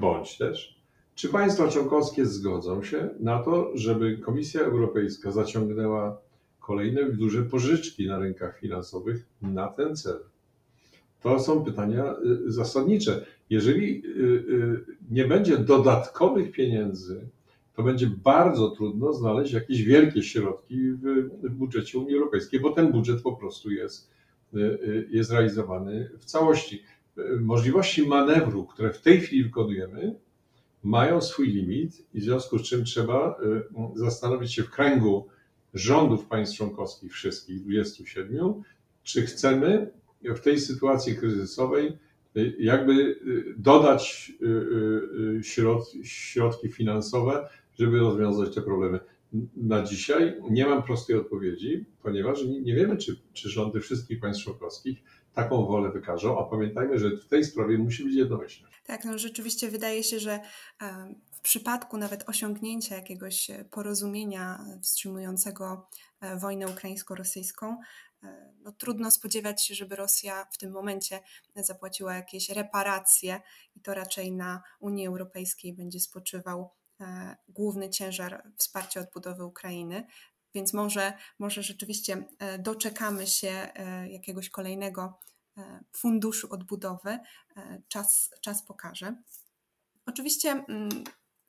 Bądź 0.00 0.38
też, 0.38 0.82
Czy 1.14 1.28
państwa 1.28 1.68
członkowskie 1.68 2.26
zgodzą 2.26 2.82
się 2.82 3.08
na 3.20 3.42
to, 3.42 3.70
żeby 3.74 4.18
Komisja 4.18 4.60
Europejska 4.60 5.30
zaciągnęła 5.30 6.18
kolejne 6.60 7.04
duże 7.04 7.42
pożyczki 7.42 8.06
na 8.06 8.18
rynkach 8.18 8.58
finansowych 8.58 9.26
na 9.42 9.68
ten 9.68 9.96
cel? 9.96 10.18
To 11.22 11.40
są 11.40 11.64
pytania 11.64 12.14
y, 12.46 12.52
zasadnicze. 12.52 13.26
Jeżeli 13.50 14.02
y, 14.06 14.10
y, 14.10 14.84
nie 15.10 15.24
będzie 15.24 15.58
dodatkowych 15.58 16.52
pieniędzy, 16.52 17.20
to 17.76 17.82
będzie 17.82 18.06
bardzo 18.06 18.70
trudno 18.70 19.12
znaleźć 19.12 19.52
jakieś 19.52 19.82
wielkie 19.82 20.22
środki 20.22 20.76
w, 20.92 21.28
budżecie 21.50 21.98
Unii 21.98 22.14
Europejskiej, 22.14 22.60
bo 22.60 22.70
ten 22.70 22.92
budżet 22.92 23.22
po 23.22 23.32
prostu 23.32 23.70
jest, 23.70 24.10
jest 25.10 25.30
realizowany 25.30 26.10
w 26.18 26.24
całości. 26.24 26.82
Możliwości 27.40 28.06
manewru, 28.06 28.64
które 28.64 28.92
w 28.92 29.00
tej 29.00 29.20
chwili 29.20 29.44
wykonujemy, 29.44 30.14
mają 30.82 31.20
swój 31.20 31.48
limit 31.48 32.06
i 32.14 32.20
w 32.20 32.22
związku 32.22 32.58
z 32.58 32.62
czym 32.62 32.84
trzeba 32.84 33.40
zastanowić 33.94 34.54
się 34.54 34.62
w 34.62 34.70
kręgu 34.70 35.28
rządów 35.74 36.26
państw 36.26 36.56
członkowskich, 36.56 37.12
wszystkich 37.12 37.62
27, 37.62 38.62
czy 39.02 39.22
chcemy 39.22 39.90
w 40.24 40.40
tej 40.40 40.60
sytuacji 40.60 41.16
kryzysowej 41.16 41.98
y, 42.36 42.56
jakby 42.58 42.92
y, 42.92 43.54
dodać 43.56 44.32
y, 44.42 45.40
środki 46.02 46.68
finansowe, 46.68 47.48
żeby 47.78 47.98
rozwiązać 47.98 48.54
te 48.54 48.62
problemy. 48.62 49.00
Na 49.56 49.82
dzisiaj 49.82 50.36
nie 50.50 50.66
mam 50.66 50.82
prostej 50.82 51.16
odpowiedzi, 51.16 51.86
ponieważ 52.02 52.44
nie 52.62 52.74
wiemy, 52.74 52.96
czy, 52.96 53.16
czy 53.32 53.48
rządy 53.48 53.80
wszystkich 53.80 54.20
państw 54.20 54.44
członkowskich 54.44 55.02
taką 55.34 55.66
wolę 55.66 55.90
wykażą, 55.92 56.38
a 56.38 56.50
pamiętajmy, 56.50 56.98
że 56.98 57.16
w 57.16 57.26
tej 57.26 57.44
sprawie 57.44 57.78
musi 57.78 58.04
być 58.04 58.14
jednomyślność. 58.14 58.82
Tak, 58.86 59.04
no 59.04 59.18
rzeczywiście 59.18 59.68
wydaje 59.68 60.02
się, 60.02 60.18
że 60.18 60.40
w 61.30 61.40
przypadku 61.40 61.98
nawet 61.98 62.28
osiągnięcia 62.28 62.96
jakiegoś 62.96 63.50
porozumienia 63.70 64.64
wstrzymującego 64.82 65.88
e, 66.20 66.38
wojnę 66.38 66.66
ukraińsko-rosyjską, 66.66 67.76
E, 68.22 68.52
no, 68.62 68.72
trudno 68.72 69.10
spodziewać 69.10 69.66
się, 69.66 69.74
żeby 69.74 69.96
Rosja 69.96 70.46
w 70.50 70.58
tym 70.58 70.72
momencie 70.72 71.20
zapłaciła 71.56 72.14
jakieś 72.14 72.50
reparacje 72.50 73.40
i 73.76 73.80
to 73.80 73.94
raczej 73.94 74.32
na 74.32 74.62
Unii 74.80 75.06
Europejskiej 75.06 75.72
będzie 75.72 76.00
spoczywał 76.00 76.60
e, 76.60 76.81
główny 77.48 77.90
ciężar 77.90 78.50
wsparcia 78.56 79.00
odbudowy 79.00 79.44
Ukrainy. 79.44 80.06
Więc 80.54 80.72
może, 80.72 81.12
może 81.38 81.62
rzeczywiście 81.62 82.24
e, 82.38 82.58
doczekamy 82.58 83.26
się 83.26 83.68
jakiegoś 84.10 84.50
kolejnego 84.50 85.18
funduszu 85.96 86.48
odbudowy. 86.50 87.18
Czas, 87.88 88.30
czas 88.40 88.64
pokaże. 88.64 89.16
Oczywiście 90.06 90.50
mm, 90.50 90.88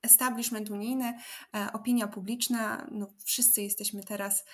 establishment 0.03 0.69
unijny, 0.69 1.13
e, 1.55 1.73
opinia 1.73 2.07
publiczna, 2.07 2.87
no 2.91 3.13
wszyscy 3.25 3.61
jesteśmy 3.61 4.03
teraz 4.03 4.45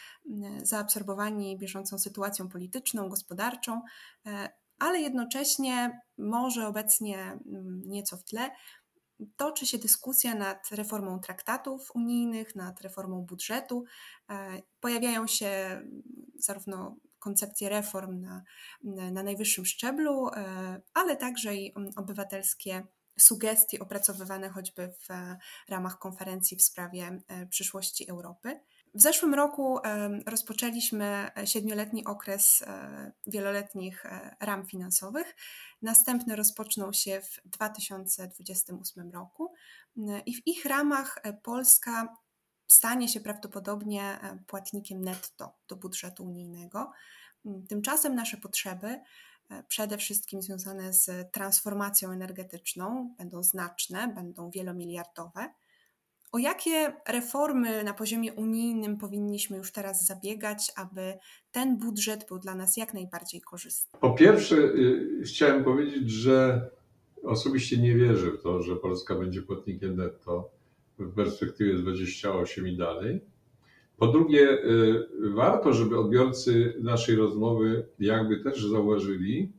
zaabsorbowani 0.63 1.57
bieżącą 1.57 1.99
sytuacją 1.99 2.49
polityczną, 2.49 3.09
gospodarczą, 3.09 3.81
e, 4.25 4.49
ale 4.79 4.99
jednocześnie 4.99 6.01
może 6.17 6.67
obecnie 6.67 7.39
nieco 7.85 8.17
w 8.17 8.23
tle 8.23 8.49
toczy 9.37 9.65
się 9.65 9.77
dyskusja 9.77 10.35
nad 10.35 10.71
reformą 10.71 11.19
traktatów 11.19 11.91
unijnych, 11.95 12.55
nad 12.55 12.81
reformą 12.81 13.21
budżetu. 13.21 13.83
E, 14.29 14.61
pojawiają 14.79 15.27
się 15.27 15.81
zarówno 16.35 16.95
koncepcje 17.19 17.69
reform 17.69 18.21
na, 18.21 18.43
na 19.11 19.23
najwyższym 19.23 19.65
szczeblu, 19.65 20.29
ale 20.93 21.17
także 21.17 21.55
i 21.55 21.73
obywatelskie 21.95 22.87
sugestii 23.19 23.79
opracowywane 23.79 24.49
choćby 24.49 24.93
w 24.99 25.11
e, 25.11 25.37
ramach 25.69 25.99
konferencji 25.99 26.57
w 26.57 26.61
sprawie 26.61 27.21
e, 27.27 27.45
przyszłości 27.45 28.09
Europy. 28.09 28.59
W 28.95 29.01
zeszłym 29.01 29.33
roku 29.33 29.79
e, 29.79 30.09
rozpoczęliśmy 30.25 31.31
siedmioletni 31.45 32.05
okres 32.05 32.63
wieloletnich 33.27 34.05
ram 34.39 34.65
finansowych. 34.65 35.35
Następny 35.81 36.35
rozpoczną 36.35 36.93
się 36.93 37.21
w 37.21 37.41
2028 37.45 39.11
roku 39.11 39.53
i 40.25 40.35
w 40.35 40.47
ich 40.47 40.65
ramach 40.65 41.21
Polska 41.43 42.17
stanie 42.67 43.07
się 43.07 43.19
prawdopodobnie 43.19 44.19
płatnikiem 44.47 45.01
netto 45.01 45.57
do 45.67 45.75
budżetu 45.75 46.25
unijnego. 46.25 46.91
Tymczasem 47.69 48.15
nasze 48.15 48.37
potrzeby 48.37 48.99
E, 49.49 49.63
przede 49.63 49.97
wszystkim 49.97 50.41
związane 50.41 50.93
z 50.93 51.31
transformacją 51.31 52.11
energetyczną, 52.11 53.15
będą 53.17 53.43
znaczne, 53.43 54.07
będą 54.07 54.49
wielomiliardowe. 54.49 55.53
O 56.31 56.37
jakie 56.37 56.93
reformy 57.07 57.83
na 57.83 57.93
poziomie 57.93 58.33
unijnym 58.33 58.97
powinniśmy 58.97 59.57
już 59.57 59.71
teraz 59.71 60.05
zabiegać, 60.05 60.71
aby 60.75 61.13
ten 61.51 61.77
budżet 61.77 62.25
był 62.27 62.39
dla 62.39 62.55
nas 62.55 62.77
jak 62.77 62.93
najbardziej 62.93 63.41
korzystny? 63.41 63.99
Po 63.99 64.13
pierwsze, 64.13 64.55
y, 64.55 65.21
chciałem 65.25 65.63
powiedzieć, 65.63 66.09
że 66.09 66.69
osobiście 67.23 67.77
nie 67.77 67.95
wierzę 67.95 68.31
w 68.31 68.41
to, 68.43 68.61
że 68.61 68.75
Polska 68.75 69.15
będzie 69.15 69.41
płatnikiem 69.41 69.95
netto 69.95 70.49
w 70.99 71.15
perspektywie 71.15 71.73
28 71.73 72.67
i 72.67 72.77
dalej. 72.77 73.21
Po 73.97 74.07
drugie, 74.07 74.49
y, 74.49 75.05
warto, 75.33 75.73
żeby 75.73 75.99
odbiorcy 75.99 76.73
naszej 76.81 77.15
rozmowy 77.15 77.87
jakby 77.99 78.43
też 78.43 78.65
zauważyli, 78.65 79.51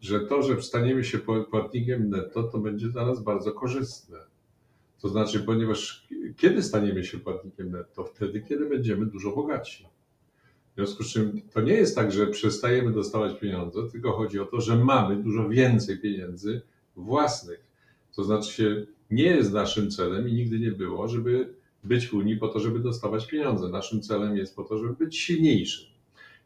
że 0.00 0.20
to, 0.20 0.42
że 0.42 0.62
staniemy 0.62 1.04
się 1.04 1.18
płatnikiem 1.50 2.10
netto, 2.10 2.42
to 2.42 2.58
będzie 2.58 2.88
dla 2.88 3.06
nas 3.06 3.22
bardzo 3.22 3.52
korzystne. 3.52 4.31
To 5.02 5.08
znaczy, 5.08 5.40
ponieważ 5.40 6.06
kiedy 6.36 6.62
staniemy 6.62 7.04
się 7.04 7.18
płatnikiem 7.18 7.70
netto? 7.70 8.04
Wtedy, 8.04 8.40
kiedy 8.48 8.66
będziemy 8.66 9.06
dużo 9.06 9.30
bogaci. 9.30 9.86
W 10.72 10.74
związku 10.74 11.04
z 11.04 11.12
czym 11.12 11.42
to 11.52 11.60
nie 11.60 11.72
jest 11.72 11.96
tak, 11.96 12.12
że 12.12 12.26
przestajemy 12.26 12.92
dostawać 12.92 13.40
pieniądze, 13.40 13.80
tylko 13.92 14.12
chodzi 14.12 14.40
o 14.40 14.44
to, 14.44 14.60
że 14.60 14.76
mamy 14.76 15.22
dużo 15.22 15.48
więcej 15.48 15.98
pieniędzy 15.98 16.62
własnych. 16.96 17.64
To 18.16 18.24
znaczy, 18.24 18.86
nie 19.10 19.24
jest 19.24 19.52
naszym 19.52 19.90
celem 19.90 20.28
i 20.28 20.32
nigdy 20.32 20.58
nie 20.58 20.72
było, 20.72 21.08
żeby 21.08 21.54
być 21.84 22.06
w 22.06 22.14
Unii 22.14 22.36
po 22.36 22.48
to, 22.48 22.60
żeby 22.60 22.78
dostawać 22.78 23.26
pieniądze. 23.26 23.68
Naszym 23.68 24.02
celem 24.02 24.36
jest 24.36 24.56
po 24.56 24.64
to, 24.64 24.78
żeby 24.78 24.92
być 24.94 25.18
silniejszym. 25.18 25.92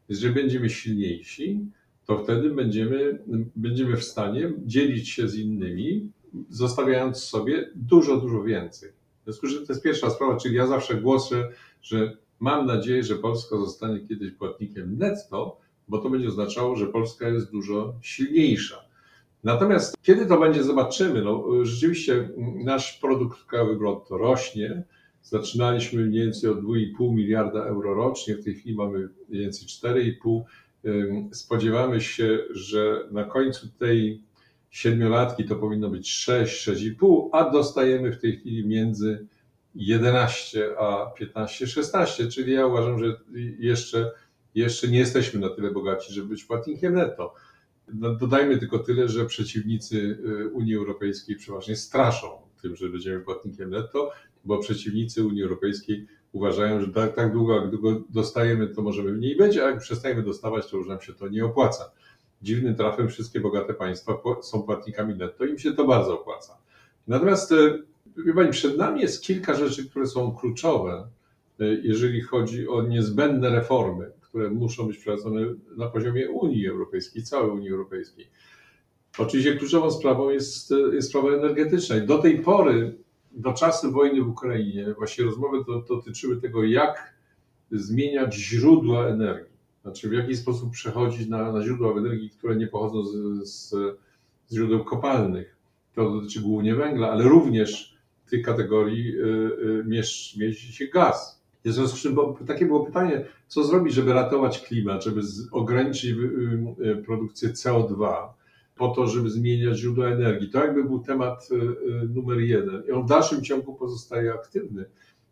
Jeżeli 0.09 0.33
będziemy 0.33 0.69
silniejsi, 0.69 1.59
to 2.05 2.23
wtedy 2.23 2.49
będziemy, 2.49 3.19
będziemy 3.55 3.97
w 3.97 4.03
stanie 4.03 4.53
dzielić 4.65 5.09
się 5.09 5.27
z 5.27 5.35
innymi, 5.35 6.11
zostawiając 6.49 7.23
sobie 7.23 7.69
dużo, 7.75 8.17
dużo 8.17 8.43
więcej. 8.43 8.89
W 8.89 9.23
związku 9.23 9.47
z 9.47 9.53
czym 9.53 9.65
to 9.65 9.73
jest 9.73 9.83
pierwsza 9.83 10.09
sprawa, 10.09 10.37
czyli 10.37 10.55
ja 10.55 10.67
zawsze 10.67 10.95
głoszę, 10.95 11.49
że 11.81 12.17
mam 12.39 12.65
nadzieję, 12.65 13.03
że 13.03 13.15
Polska 13.15 13.57
zostanie 13.57 13.99
kiedyś 13.99 14.31
płatnikiem 14.31 14.97
netto, 14.97 15.57
bo 15.87 15.97
to 15.97 16.09
będzie 16.09 16.27
oznaczało, 16.27 16.75
że 16.75 16.87
Polska 16.87 17.29
jest 17.29 17.51
dużo 17.51 17.93
silniejsza. 18.01 18.75
Natomiast 19.43 19.97
kiedy 20.01 20.25
to 20.25 20.39
będzie, 20.39 20.63
zobaczymy. 20.63 21.21
No, 21.21 21.45
rzeczywiście 21.61 22.29
nasz 22.63 22.97
produkt 22.97 23.43
krajowy 23.43 23.75
brutto 23.75 24.17
rośnie, 24.17 24.83
Zaczynaliśmy 25.29 26.05
mniej 26.05 26.23
więcej 26.23 26.49
od 26.49 26.59
2,5 26.59 27.13
miliarda 27.13 27.65
euro 27.65 27.93
rocznie, 27.93 28.35
w 28.35 28.43
tej 28.43 28.55
chwili 28.55 28.75
mamy 28.75 29.09
mniej 29.29 29.41
więcej 29.41 29.67
4,5. 29.67 30.41
Spodziewamy 31.31 32.01
się, 32.01 32.39
że 32.51 33.07
na 33.11 33.23
końcu 33.23 33.67
tej 33.79 34.23
siedmiolatki 34.69 35.45
to 35.45 35.55
powinno 35.55 35.89
być 35.89 36.11
6, 36.11 36.67
6,5, 36.67 37.29
a 37.31 37.49
dostajemy 37.49 38.11
w 38.11 38.21
tej 38.21 38.37
chwili 38.37 38.67
między 38.67 39.27
11 39.75 40.79
a 40.79 41.05
15, 41.17 41.67
16, 41.67 42.27
czyli 42.27 42.53
ja 42.53 42.65
uważam, 42.65 42.99
że 42.99 43.19
jeszcze, 43.59 44.11
jeszcze 44.55 44.87
nie 44.87 44.99
jesteśmy 44.99 45.39
na 45.39 45.49
tyle 45.49 45.71
bogaci, 45.71 46.13
żeby 46.13 46.27
być 46.27 46.43
płatnikiem 46.43 46.93
netto. 46.93 47.33
No, 47.93 48.15
dodajmy 48.15 48.57
tylko 48.57 48.79
tyle, 48.79 49.09
że 49.09 49.25
przeciwnicy 49.25 49.97
y, 49.97 50.49
Unii 50.49 50.75
Europejskiej 50.75 51.35
przeważnie 51.35 51.75
straszą 51.75 52.27
tym, 52.61 52.75
że 52.75 52.89
będziemy 52.89 53.19
płatnikiem 53.19 53.69
netto 53.69 54.11
bo 54.47 54.57
przeciwnicy 54.57 55.25
Unii 55.25 55.43
Europejskiej 55.43 56.07
uważają, 56.31 56.81
że 56.81 56.87
tak, 56.87 57.15
tak 57.15 57.33
długo, 57.33 57.55
jak 57.55 57.69
długo 57.69 58.03
dostajemy, 58.09 58.67
to 58.67 58.81
możemy 58.81 59.11
mniej 59.11 59.35
być, 59.35 59.57
a 59.57 59.69
jak 59.69 59.79
przestajemy 59.79 60.23
dostawać, 60.23 60.71
to 60.71 60.77
już 60.77 60.87
nam 60.87 61.01
się 61.01 61.13
to 61.13 61.27
nie 61.27 61.45
opłaca. 61.45 61.91
Dziwnym 62.41 62.75
trafem 62.75 63.09
wszystkie 63.09 63.39
bogate 63.39 63.73
państwa 63.73 64.17
są 64.41 64.63
płatnikami 64.63 65.15
netto 65.15 65.45
im 65.45 65.59
się 65.59 65.73
to 65.73 65.85
bardzo 65.85 66.21
opłaca. 66.21 66.57
Natomiast, 67.07 67.51
e, 67.51 67.55
wie 68.25 68.33
Pani, 68.33 68.51
przed 68.51 68.77
nami 68.77 69.01
jest 69.01 69.23
kilka 69.23 69.55
rzeczy, 69.55 69.89
które 69.89 70.07
są 70.07 70.35
kluczowe, 70.35 71.07
e, 71.59 71.65
jeżeli 71.65 72.21
chodzi 72.21 72.67
o 72.67 72.81
niezbędne 72.81 73.49
reformy, 73.49 74.11
które 74.21 74.49
muszą 74.49 74.87
być 74.87 74.97
prowadzone 74.97 75.41
na 75.77 75.87
poziomie 75.87 76.29
Unii 76.29 76.67
Europejskiej, 76.67 77.23
całej 77.23 77.51
Unii 77.51 77.71
Europejskiej. 77.71 78.27
Oczywiście 79.17 79.55
kluczową 79.55 79.91
sprawą 79.91 80.29
jest, 80.29 80.71
e, 80.71 80.95
jest 80.95 81.09
sprawa 81.09 81.29
energetyczna. 81.29 81.99
Do 81.99 82.17
tej 82.17 82.39
pory 82.39 82.97
do 83.31 83.53
czasu 83.53 83.91
wojny 83.91 84.23
w 84.23 84.29
Ukrainie 84.29 84.93
właśnie 84.97 85.25
rozmowy 85.25 85.57
dotyczyły 85.87 86.41
tego, 86.41 86.63
jak 86.63 87.13
zmieniać 87.71 88.35
źródła 88.35 89.07
energii. 89.07 89.56
Znaczy, 89.87 90.09
w 90.09 90.13
jaki 90.13 90.35
sposób 90.35 90.71
przechodzić 90.71 91.27
na, 91.27 91.51
na 91.51 91.63
źródła 91.63 91.91
energii, 91.91 92.29
które 92.29 92.55
nie 92.55 92.67
pochodzą 92.67 93.05
z, 93.05 93.49
z, 93.49 93.69
z 94.47 94.53
źródeł 94.53 94.83
kopalnych. 94.83 95.55
To 95.95 96.11
dotyczy 96.11 96.41
głównie 96.41 96.75
węgla, 96.75 97.11
ale 97.11 97.23
również 97.23 97.97
w 98.25 98.29
tej 98.29 98.43
kategorii 98.43 99.13
mieści 99.85 100.73
się 100.73 100.87
gaz. 100.87 101.41
W 101.65 101.71
związku 101.71 101.97
z 101.97 102.01
czym 102.01 102.15
takie 102.47 102.65
było 102.65 102.85
pytanie, 102.85 103.25
co 103.47 103.63
zrobić, 103.63 103.93
żeby 103.93 104.13
ratować 104.13 104.59
klimat, 104.59 105.03
żeby 105.03 105.21
ograniczyć 105.51 106.15
produkcję 107.05 107.49
CO2, 107.49 108.13
po 108.75 108.87
to, 108.87 109.07
żeby 109.07 109.29
zmieniać 109.29 109.77
źródła 109.77 110.07
energii. 110.07 110.49
To 110.49 110.59
jakby 110.59 110.83
był 110.83 110.99
temat 110.99 111.49
numer 112.15 112.39
jeden. 112.39 112.83
I 112.87 112.91
on 112.91 113.03
w 113.03 113.09
dalszym 113.09 113.43
ciągu 113.43 113.75
pozostaje 113.75 114.33
aktywny. 114.33 114.85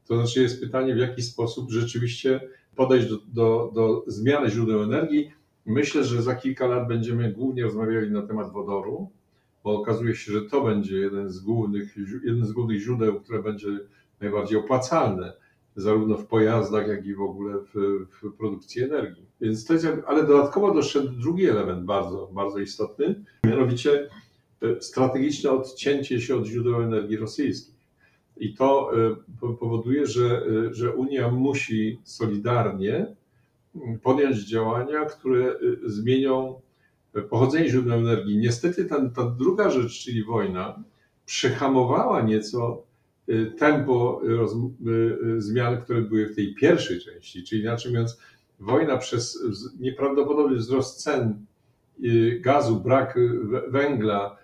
To 0.08 0.16
znaczy 0.16 0.42
jest 0.42 0.62
pytanie, 0.62 0.96
w 0.96 0.98
jaki 0.98 1.22
sposób 1.22 1.72
rzeczywiście 1.72 2.42
podejść 2.76 3.10
do, 3.10 3.18
do, 3.34 3.72
do 3.76 4.04
zmiany 4.08 4.50
źródeł 4.50 4.84
energii. 4.84 5.32
Myślę, 5.66 6.04
że 6.04 6.22
za 6.22 6.36
kilka 6.36 6.68
lat 6.68 6.88
będziemy 6.88 7.32
głównie 7.32 7.64
rozmawiali 7.64 8.12
na 8.12 8.22
temat 8.22 8.52
wodoru, 8.54 9.10
bo 9.64 9.82
okazuje 9.82 10.16
się, 10.16 10.32
że 10.32 10.42
to 10.42 10.62
będzie 10.62 10.98
jeden 10.98 11.30
z 11.30 11.40
głównych, 11.40 11.96
jeden 12.26 12.46
z 12.46 12.52
głównych 12.52 12.82
źródeł, 12.82 13.22
które 13.22 13.44
będzie 13.44 13.68
najbardziej 14.22 14.58
opłacalne, 14.58 15.34
zarówno 15.76 16.18
w 16.18 16.28
pojazdach, 16.28 16.88
jak 16.88 17.06
i 17.06 17.16
w 17.16 17.22
ogóle 17.22 17.56
w, 17.60 18.06
w 18.22 18.38
produkcji 18.38 18.84
energii. 18.84 19.26
Więc 19.42 19.66
to 19.66 19.74
jest, 19.74 19.88
ale 20.08 20.28
dodatkowo 20.28 20.74
doszedł 20.74 21.10
drugi 21.10 21.46
element 21.46 21.86
bardzo, 21.86 22.30
bardzo 22.34 22.60
istotny, 22.60 23.24
mianowicie 23.44 24.10
e, 24.62 24.82
strategiczne 24.82 25.52
odcięcie 25.52 26.22
się 26.22 26.36
od 26.36 26.46
źródeł 26.46 26.82
energii 26.82 27.18
rosyjskich. 27.18 27.75
I 28.38 28.54
to 28.54 28.92
y, 29.44 29.58
powoduje, 29.60 30.08
że, 30.08 30.44
y, 30.48 30.74
że 30.74 30.92
Unia 30.92 31.32
musi 31.32 32.00
solidarnie 32.04 33.16
podjąć 34.04 34.38
działania, 34.38 35.06
które 35.06 35.56
y, 35.62 35.78
zmienią 35.86 36.62
pochodzenie 37.30 37.70
źródeł 37.70 37.98
energii. 37.98 38.38
Niestety 38.38 38.86
ta, 38.86 39.10
ta 39.10 39.26
druga 39.26 39.70
rzecz, 39.70 40.04
czyli 40.04 40.24
wojna, 40.24 40.84
przehamowała 41.26 42.22
nieco 42.22 42.84
tempo 43.58 44.22
roz, 44.24 44.56
zmian, 45.38 45.82
które 45.82 46.02
były 46.02 46.28
w 46.28 46.36
tej 46.36 46.56
pierwszej 46.56 47.00
części. 47.00 47.44
Czyli 47.44 47.62
inaczej 47.62 47.92
mówiąc, 47.92 48.20
wojna 48.60 48.98
przez 48.98 49.44
nieprawdopodobny 49.80 50.58
wzrost 50.58 51.04
cen 51.04 51.46
gazu, 52.40 52.80
brak 52.80 53.20
węgla, 53.68 54.38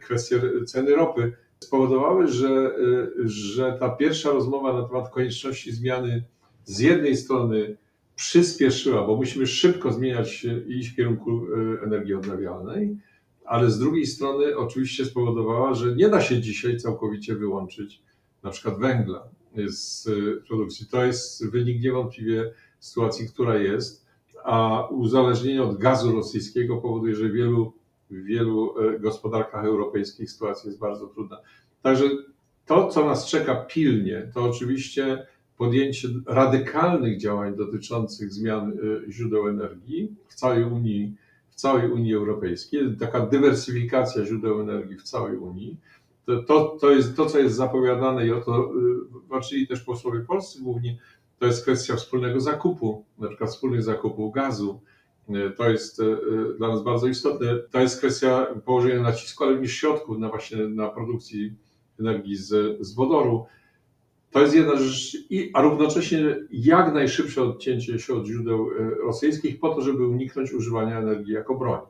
kwestie 0.00 0.40
ceny 0.66 0.94
ropy 0.94 1.32
spowodowały, 1.62 2.28
że, 2.28 2.76
y, 3.18 3.28
że 3.28 3.76
ta 3.80 3.88
pierwsza 3.88 4.30
rozmowa 4.30 4.72
na 4.72 4.88
temat 4.88 5.10
konieczności 5.10 5.72
zmiany 5.72 6.24
z 6.64 6.78
jednej 6.78 7.16
strony 7.16 7.76
przyspieszyła, 8.14 9.06
bo 9.06 9.16
musimy 9.16 9.46
szybko 9.46 9.92
zmieniać 9.92 10.46
i 10.68 10.78
iść 10.78 10.88
w 10.88 10.96
kierunku 10.96 11.46
y, 11.46 11.80
energii 11.84 12.14
odnawialnej, 12.14 12.96
ale 13.44 13.70
z 13.70 13.78
drugiej 13.78 14.06
strony 14.06 14.56
oczywiście 14.56 15.04
spowodowała, 15.04 15.74
że 15.74 15.96
nie 15.96 16.08
da 16.08 16.20
się 16.20 16.40
dzisiaj 16.40 16.76
całkowicie 16.76 17.34
wyłączyć 17.34 18.02
na 18.42 18.50
przykład 18.50 18.78
węgla 18.78 19.28
z 19.66 20.06
y, 20.06 20.42
produkcji. 20.48 20.86
To 20.86 21.04
jest 21.04 21.50
wynik 21.50 21.82
niewątpliwie 21.82 22.52
sytuacji, 22.80 23.28
która 23.28 23.56
jest, 23.56 24.06
a 24.44 24.86
uzależnienie 24.86 25.62
od 25.62 25.78
gazu 25.78 26.12
rosyjskiego 26.12 26.76
powoduje, 26.76 27.14
że 27.14 27.30
wielu 27.30 27.72
w 28.12 28.24
wielu 28.24 28.74
e, 28.78 28.98
gospodarkach 28.98 29.64
europejskich 29.64 30.30
sytuacja 30.30 30.68
jest 30.68 30.80
bardzo 30.80 31.06
trudna. 31.06 31.38
Także 31.82 32.04
to, 32.66 32.88
co 32.88 33.04
nas 33.04 33.26
czeka 33.26 33.54
pilnie, 33.54 34.30
to 34.34 34.44
oczywiście 34.44 35.26
podjęcie 35.58 36.08
radykalnych 36.26 37.18
działań 37.18 37.56
dotyczących 37.56 38.32
zmian 38.32 38.72
e, 38.72 39.12
źródeł 39.12 39.48
energii 39.48 40.14
w 40.28 40.34
całej 40.34 40.64
Unii, 40.64 41.14
w 41.50 41.54
całej 41.54 41.90
Unii 41.90 42.14
Europejskiej, 42.14 42.96
taka 43.00 43.26
dywersyfikacja 43.26 44.24
źródeł 44.24 44.60
energii 44.60 44.96
w 44.96 45.02
całej 45.02 45.36
Unii. 45.36 45.76
To, 46.26 46.42
to, 46.42 46.76
to 46.80 46.90
jest 46.90 47.16
to, 47.16 47.26
co 47.26 47.38
jest 47.38 47.56
zapowiadane 47.56 48.26
i 48.26 48.32
o 48.32 48.40
to 48.40 48.56
e, 48.56 48.70
walczyli 49.28 49.66
też 49.66 49.80
posłowie 49.80 50.20
polscy 50.20 50.62
głównie, 50.62 50.98
to 51.38 51.46
jest 51.46 51.62
kwestia 51.62 51.96
wspólnego 51.96 52.40
zakupu, 52.40 53.04
na 53.18 53.28
przykład 53.28 53.50
wspólnych 53.50 53.82
zakupów 53.82 54.34
gazu, 54.34 54.80
to 55.56 55.70
jest 55.70 56.00
e, 56.00 56.04
e, 56.04 56.18
dla 56.58 56.68
nas 56.68 56.82
bardzo 56.82 57.06
istotne. 57.06 57.58
To 57.70 57.80
jest 57.80 57.98
kwestia 57.98 58.46
położenia 58.64 59.02
nacisku, 59.02 59.44
ale 59.44 59.52
również 59.52 59.72
środków 59.72 60.18
na 60.18 60.28
właśnie 60.28 60.56
na 60.56 60.88
produkcji 60.88 61.56
energii 62.00 62.36
z, 62.36 62.78
z 62.80 62.94
wodoru. 62.94 63.46
To 64.30 64.40
jest 64.40 64.54
jedna 64.54 64.76
rzecz, 64.76 65.16
a 65.54 65.62
równocześnie 65.62 66.36
jak 66.50 66.94
najszybsze 66.94 67.42
odcięcie 67.42 67.98
się 67.98 68.14
od 68.14 68.26
źródeł 68.26 68.70
rosyjskich 69.06 69.60
po 69.60 69.74
to, 69.74 69.80
żeby 69.80 70.06
uniknąć 70.06 70.52
używania 70.52 70.98
energii 70.98 71.32
jako 71.32 71.54
broni. 71.54 71.86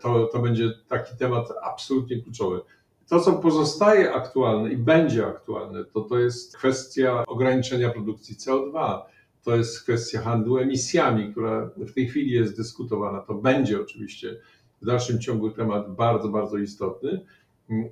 To, 0.00 0.26
to 0.26 0.38
będzie 0.38 0.72
taki 0.88 1.16
temat 1.16 1.48
absolutnie 1.62 2.22
kluczowy. 2.22 2.60
To, 3.08 3.20
co 3.20 3.32
pozostaje 3.32 4.12
aktualne 4.12 4.72
i 4.72 4.76
będzie 4.76 5.26
aktualne, 5.26 5.84
to, 5.84 6.00
to 6.00 6.18
jest 6.18 6.56
kwestia 6.56 7.24
ograniczenia 7.26 7.90
produkcji 7.90 8.36
CO2 8.36 9.00
to 9.44 9.56
jest 9.56 9.82
kwestia 9.82 10.20
handlu 10.20 10.58
emisjami, 10.58 11.30
która 11.30 11.70
w 11.76 11.92
tej 11.92 12.08
chwili 12.08 12.30
jest 12.30 12.56
dyskutowana. 12.56 13.20
To 13.20 13.34
będzie 13.34 13.80
oczywiście 13.80 14.36
w 14.82 14.86
dalszym 14.86 15.20
ciągu 15.20 15.50
temat 15.50 15.94
bardzo, 15.94 16.28
bardzo 16.28 16.58
istotny. 16.58 17.20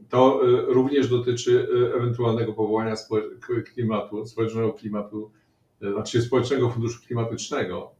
To 0.08 0.48
y, 0.48 0.74
również 0.74 1.08
dotyczy 1.08 1.68
y, 1.68 1.94
ewentualnego 1.94 2.52
powołania 2.52 2.94
klimatu, 3.74 4.26
społecznego 4.26 4.72
klimatu, 4.72 5.30
y, 5.82 5.92
znaczy 5.92 6.22
społecznego 6.22 6.70
funduszu 6.70 7.00
klimatycznego, 7.06 7.90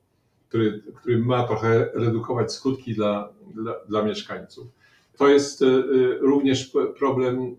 który, 0.48 0.82
który 0.94 1.18
ma 1.18 1.46
trochę 1.46 1.90
redukować 1.94 2.52
skutki 2.52 2.94
dla, 2.94 3.32
dla, 3.54 3.74
dla 3.88 4.02
mieszkańców. 4.02 4.66
To 5.16 5.28
jest 5.28 5.64
również 6.20 6.72
problem 6.98 7.56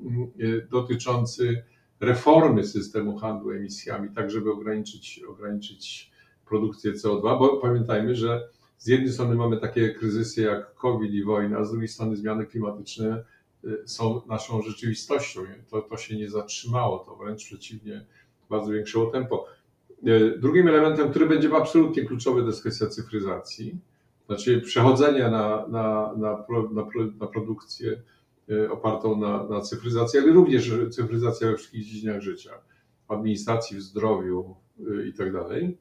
dotyczący 0.72 1.64
reformy 2.00 2.64
systemu 2.64 3.18
handlu 3.18 3.52
emisjami, 3.52 4.10
tak 4.16 4.32
żeby 4.32 4.52
ograniczyć, 4.52 5.22
ograniczyć 5.30 6.12
produkcję 6.46 6.94
CO2, 6.94 7.22
bo 7.22 7.58
pamiętajmy, 7.58 8.16
że 8.16 8.50
z 8.78 8.88
jednej 8.88 9.12
strony 9.14 9.36
mamy 9.36 9.58
takie 9.58 9.94
kryzysy 9.94 10.42
jak 10.42 10.74
COVID 10.76 11.14
i 11.14 11.24
wojna, 11.24 11.64
z 11.66 11.72
drugiej 11.72 11.88
strony 11.88 12.16
zmiany 12.16 12.46
klimatyczne 12.46 13.24
y, 13.66 13.84
są 13.86 14.22
naszą 14.28 14.62
rzeczywistością. 14.62 15.42
To, 15.70 15.82
to 15.82 15.98
się 15.98 16.18
nie 16.18 16.30
zatrzymało, 16.30 17.00
to 17.00 17.16
wręcz 17.16 17.46
przeciwnie, 17.46 18.06
bardzo 18.50 18.68
zwiększyło 18.68 19.06
tempo. 19.06 19.46
Y, 20.08 20.38
drugim 20.40 20.68
elementem, 20.68 21.10
który 21.10 21.26
będzie 21.26 21.56
absolutnie 21.56 22.06
kluczowy, 22.06 22.42
to 22.42 22.48
jest 22.48 22.60
kwestia 22.60 22.88
cyfryzacji, 22.88 23.80
znaczy 24.28 24.62
przechodzenia 24.62 25.32
na, 25.32 25.68
na, 25.68 26.14
na, 26.18 26.46
na, 26.72 26.86
na 27.20 27.28
produkcję 27.28 28.02
opartą 28.72 29.18
na, 29.18 29.44
na 29.44 29.62
cyfryzacji, 29.62 30.20
ale 30.20 30.32
również 30.32 30.72
cyfryzacja 30.90 31.48
we 31.48 31.58
wszystkich 31.58 31.86
dziedzinach 31.86 32.22
życia, 32.22 32.52
w 33.08 33.12
administracji, 33.12 33.78
w 33.78 33.82
zdrowiu 33.82 34.56
e, 34.80 35.08
i 35.08 35.14
tak 35.14 35.34
dalej. 35.34 35.78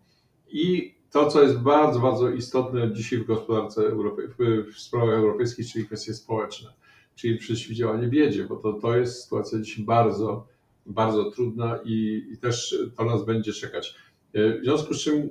I 0.49 0.95
to, 1.11 1.31
co 1.31 1.43
jest 1.43 1.59
bardzo, 1.59 2.01
bardzo 2.01 2.31
istotne 2.31 2.93
dzisiaj 2.93 3.19
w 3.19 3.27
gospodarce 3.27 3.83
europejskiej, 3.83 4.65
w 4.73 4.79
sprawach 4.79 5.15
europejskich, 5.15 5.73
czyli 5.73 5.87
kwestie 5.87 6.15
społeczne, 6.15 6.73
czyli 7.15 7.39
przeciwdziałanie 7.39 8.09
biedzie, 8.09 8.45
bo 8.45 8.57
to, 8.57 8.73
to 8.73 8.97
jest 8.97 9.23
sytuacja 9.23 9.59
dzisiaj 9.59 9.85
bardzo, 9.85 10.47
bardzo 10.87 11.31
trudna 11.31 11.79
i, 11.85 12.27
i 12.33 12.39
też 12.39 12.79
to 12.97 13.05
nas 13.05 13.25
będzie 13.25 13.53
czekać. 13.53 13.95
E, 14.33 14.61
w 14.61 14.65
związku 14.65 14.95
z 14.95 15.01
czym 15.01 15.29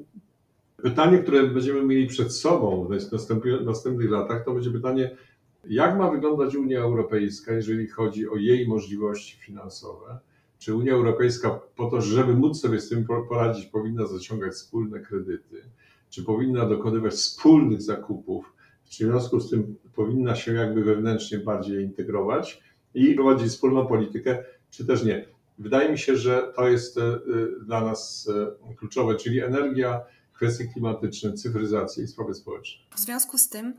pytanie, 0.83 1.17
które 1.17 1.47
będziemy 1.47 1.83
mieli 1.83 2.07
przed 2.07 2.33
sobą 2.33 2.87
w 2.87 3.65
następnych 3.65 4.09
latach, 4.09 4.45
to 4.45 4.53
będzie 4.53 4.71
pytanie, 4.71 5.15
jak 5.69 5.97
ma 5.97 6.11
wyglądać 6.11 6.55
Unia 6.55 6.79
Europejska, 6.79 7.53
jeżeli 7.53 7.87
chodzi 7.87 8.29
o 8.29 8.35
jej 8.35 8.67
możliwości 8.67 9.37
finansowe? 9.37 10.19
Czy 10.59 10.75
Unia 10.75 10.93
Europejska 10.93 11.59
po 11.75 11.89
to, 11.89 12.01
żeby 12.01 12.33
móc 12.33 12.61
sobie 12.61 12.79
z 12.79 12.89
tym 12.89 13.05
poradzić, 13.29 13.65
powinna 13.65 14.05
zaciągać 14.05 14.53
wspólne 14.53 14.99
kredyty? 14.99 15.61
Czy 16.09 16.23
powinna 16.23 16.65
dokonywać 16.65 17.13
wspólnych 17.13 17.81
zakupów? 17.81 18.53
Czy 18.89 19.07
w 19.07 19.09
związku 19.09 19.39
z 19.39 19.49
tym 19.49 19.75
powinna 19.95 20.35
się 20.35 20.53
jakby 20.53 20.83
wewnętrznie 20.83 21.37
bardziej 21.37 21.83
integrować 21.83 22.63
i 22.93 23.13
prowadzić 23.13 23.47
wspólną 23.47 23.87
politykę, 23.87 24.43
czy 24.69 24.85
też 24.85 25.03
nie? 25.03 25.25
Wydaje 25.59 25.91
mi 25.91 25.97
się, 25.97 26.17
że 26.17 26.53
to 26.55 26.69
jest 26.69 26.97
e, 26.97 27.19
dla 27.65 27.81
nas 27.81 28.29
e, 28.69 28.75
kluczowe, 28.75 29.15
czyli 29.15 29.39
energia, 29.39 30.01
kwestie 30.33 30.65
klimatyczne, 30.65 31.33
cyfryzacja 31.33 32.03
i 32.03 32.07
sprawy 32.07 32.33
społeczne. 32.33 32.83
W 32.95 32.99
związku 32.99 33.37
z 33.37 33.49
tym 33.49 33.73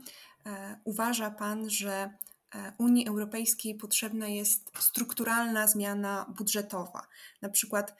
uważa 0.84 1.30
Pan, 1.30 1.70
że 1.70 2.10
e, 2.54 2.72
Unii 2.78 3.08
Europejskiej 3.08 3.74
potrzebna 3.74 4.28
jest 4.28 4.70
strukturalna 4.78 5.66
zmiana 5.66 6.26
budżetowa? 6.38 7.06
Na 7.42 7.48
przykład 7.48 7.94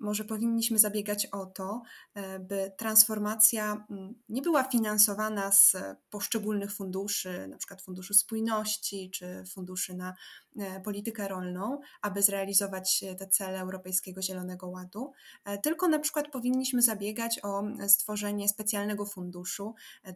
może 0.00 0.24
powinniśmy 0.24 0.78
zabiegać 0.78 1.26
o 1.26 1.46
to, 1.46 1.82
e, 2.14 2.38
by 2.38 2.72
transformacja 2.76 3.86
mm, 3.90 4.14
nie 4.28 4.42
była 4.42 4.64
finansowana 4.64 5.52
z 5.52 5.76
poszczególnych 6.10 6.72
funduszy, 6.72 7.48
na 7.48 7.56
przykład 7.56 7.82
Funduszu 7.82 8.14
Spójności 8.14 9.10
czy 9.10 9.44
funduszy 9.54 9.94
na 9.94 10.14
e, 10.56 10.80
politykę 10.80 11.28
rolną, 11.28 11.80
aby 12.02 12.22
zrealizować 12.22 13.04
te 13.18 13.28
cele 13.28 13.60
Europejskiego 13.60 14.22
Zielonego 14.22 14.68
Ładu, 14.68 15.12
e, 15.44 15.58
tylko 15.58 15.88
na 15.88 15.98
przykład 15.98 16.30
powinniśmy 16.30 16.82
zabiegać 16.82 17.40
o 17.42 17.62
stworzenie 17.88 18.48
specjalnego 18.48 19.06
funduszu, 19.06 19.74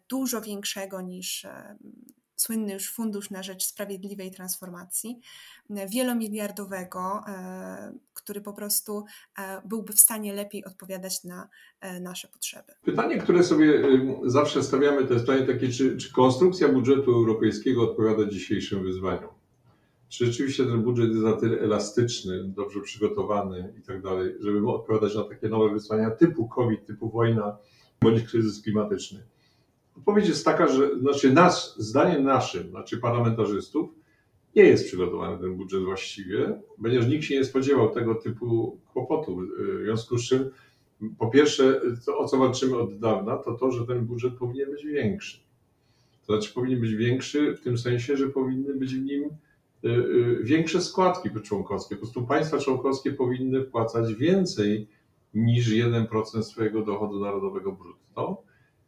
dużo 0.09 0.40
większego 0.40 1.01
niż 1.01 1.47
słynny 2.37 2.73
już 2.73 2.92
Fundusz 2.92 3.31
na 3.31 3.42
Rzecz 3.42 3.64
Sprawiedliwej 3.64 4.31
Transformacji, 4.31 5.20
wielomiliardowego, 5.70 7.25
który 8.14 8.40
po 8.40 8.53
prostu 8.53 9.05
byłby 9.64 9.92
w 9.92 10.01
stanie 10.01 10.33
lepiej 10.33 10.64
odpowiadać 10.64 11.25
na 11.25 11.49
nasze 12.01 12.29
potrzeby. 12.29 12.73
Pytanie, 12.85 13.18
które 13.18 13.44
sobie 13.44 13.83
zawsze 14.25 14.62
stawiamy, 14.62 15.07
to 15.07 15.14
jest 15.14 15.27
pytanie 15.27 15.47
takie, 15.47 15.68
czy, 15.68 15.97
czy 15.97 16.12
konstrukcja 16.12 16.68
budżetu 16.68 17.12
europejskiego 17.14 17.90
odpowiada 17.90 18.31
dzisiejszym 18.31 18.83
wyzwaniom? 18.83 19.31
Czy 20.09 20.27
rzeczywiście 20.27 20.64
ten 20.64 20.83
budżet 20.83 21.09
jest 21.11 21.23
na 21.23 21.37
tyle 21.37 21.59
elastyczny, 21.59 22.44
dobrze 22.44 22.81
przygotowany 22.81 23.75
i 23.79 23.83
tak 23.83 24.03
dalej, 24.03 24.35
żeby 24.40 24.68
odpowiadać 24.68 25.14
na 25.14 25.25
takie 25.25 25.49
nowe 25.49 25.75
wyzwania 25.75 26.11
typu 26.11 26.49
COVID, 26.49 26.87
typu 26.87 27.11
wojna 27.11 27.59
bądź 28.03 28.23
kryzys 28.23 28.62
klimatyczny? 28.62 29.27
Odpowiedź 29.96 30.28
jest 30.28 30.44
taka, 30.44 30.68
że 30.68 30.98
znaczy 30.98 31.35
zdaniem 31.76 32.24
naszym, 32.24 32.70
znaczy 32.70 32.98
parlamentarzystów, 32.98 33.90
nie 34.57 34.64
jest 34.64 34.87
przygotowany 34.87 35.38
ten 35.38 35.57
budżet 35.57 35.83
właściwie, 35.83 36.61
ponieważ 36.83 37.09
nikt 37.09 37.24
się 37.24 37.35
nie 37.35 37.44
spodziewał 37.44 37.90
tego 37.90 38.14
typu 38.14 38.78
kłopotu. 38.92 39.37
W 39.37 39.85
związku 39.85 40.18
z 40.18 40.28
czym, 40.28 40.50
po 41.18 41.30
pierwsze, 41.30 41.80
to, 42.07 42.18
o 42.18 42.28
co 42.28 42.38
walczymy 42.38 42.76
od 42.76 42.98
dawna, 42.98 43.37
to 43.37 43.54
to, 43.54 43.70
że 43.70 43.87
ten 43.87 44.07
budżet 44.07 44.35
powinien 44.35 44.70
być 44.70 44.85
większy. 44.85 45.38
To 46.26 46.33
znaczy 46.33 46.54
powinien 46.54 46.80
być 46.80 46.94
większy 46.94 47.54
w 47.54 47.61
tym 47.61 47.78
sensie, 47.78 48.16
że 48.16 48.28
powinny 48.28 48.74
być 48.74 48.94
w 48.94 49.04
nim 49.04 49.24
y, 49.85 49.88
y, 49.88 50.40
większe 50.42 50.80
składki 50.80 51.30
członkowskie. 51.42 51.94
Po 51.94 52.00
prostu 52.00 52.26
państwa 52.26 52.59
członkowskie 52.59 53.12
powinny 53.12 53.64
wpłacać 53.64 54.14
więcej 54.14 54.88
niż 55.35 55.68
1% 55.68 56.42
swojego 56.42 56.83
dochodu 56.83 57.20
narodowego 57.20 57.72
brutto 57.72 58.42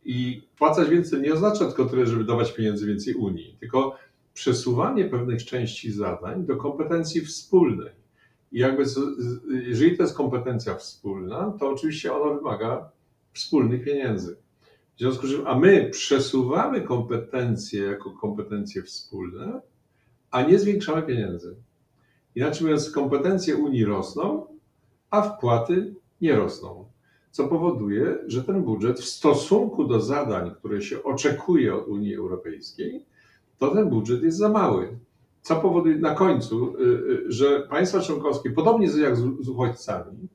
i 0.07 0.43
płacać 0.59 0.89
więcej 0.89 1.21
nie 1.21 1.33
oznacza 1.33 1.65
tylko 1.65 1.85
tyle, 1.85 2.07
żeby 2.07 2.25
dawać 2.25 2.53
pieniędzy 2.53 2.87
więcej 2.87 3.15
Unii, 3.15 3.57
tylko 3.61 3.97
przesuwanie 4.35 5.05
pewnych 5.05 5.45
części 5.45 5.93
zadań 5.93 6.45
do 6.45 6.57
kompetencji 6.57 7.21
wspólnej. 7.21 7.91
I 8.53 8.59
jakby, 8.59 8.85
jeżeli 9.67 9.97
to 9.97 10.03
jest 10.03 10.17
kompetencja 10.17 10.75
wspólna, 10.75 11.53
to 11.61 11.71
oczywiście 11.71 12.15
ona 12.15 12.35
wymaga 12.35 12.91
wspólnych 13.33 13.85
pieniędzy. 13.85 14.37
W 14.97 14.99
związku 14.99 15.27
z 15.27 15.31
czym, 15.31 15.47
a 15.47 15.59
my 15.59 15.91
przesuwamy 15.91 16.81
kompetencje 16.81 17.83
jako 17.83 18.11
kompetencje 18.11 18.83
wspólne, 18.83 19.61
a 20.31 20.43
nie 20.43 20.59
zwiększamy 20.59 21.03
pieniędzy. 21.03 21.57
Inaczej 22.35 22.63
mówiąc, 22.63 22.91
kompetencje 22.91 23.57
Unii 23.57 23.85
rosną, 23.85 24.47
a 25.11 25.23
wpłaty 25.23 25.95
nie 26.21 26.37
rosną 26.37 26.86
co 27.37 27.49
powoduje, 27.49 28.19
że 28.27 28.45
ten 28.45 28.63
budżet 28.63 29.01
w 29.01 29.05
stosunku 29.05 29.85
do 29.85 30.01
zadań, 30.01 30.51
które 30.59 30.83
się 30.83 31.03
oczekuje 31.03 31.75
od 31.75 31.89
Unii 31.89 32.15
Europejskiej, 32.15 33.05
to 33.59 33.75
ten 33.75 33.91
budżet 33.91 34.23
jest 34.23 34.39
za 34.39 34.49
mały. 34.49 34.99
Co 35.43 35.57
powoduje 35.57 35.97
na 35.97 36.15
końcu, 36.15 36.77
y, 36.77 36.83
y, 36.83 37.33
że 37.33 37.61
państwa 37.61 38.01
członkowskie, 38.01 38.51
podobnie 38.51 38.87
jak 38.87 39.17
z 39.17 39.49
uchodźcami, 39.49 40.29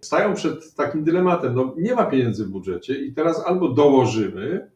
stają 0.00 0.34
przed 0.34 0.74
takim 0.74 1.04
dylematem, 1.04 1.54
no 1.54 1.74
nie 1.78 1.94
ma 1.94 2.04
pieniędzy 2.04 2.44
w 2.44 2.48
budżecie 2.48 2.98
i 2.98 3.12
teraz 3.12 3.46
albo 3.46 3.68
dołożymy, 3.68 4.70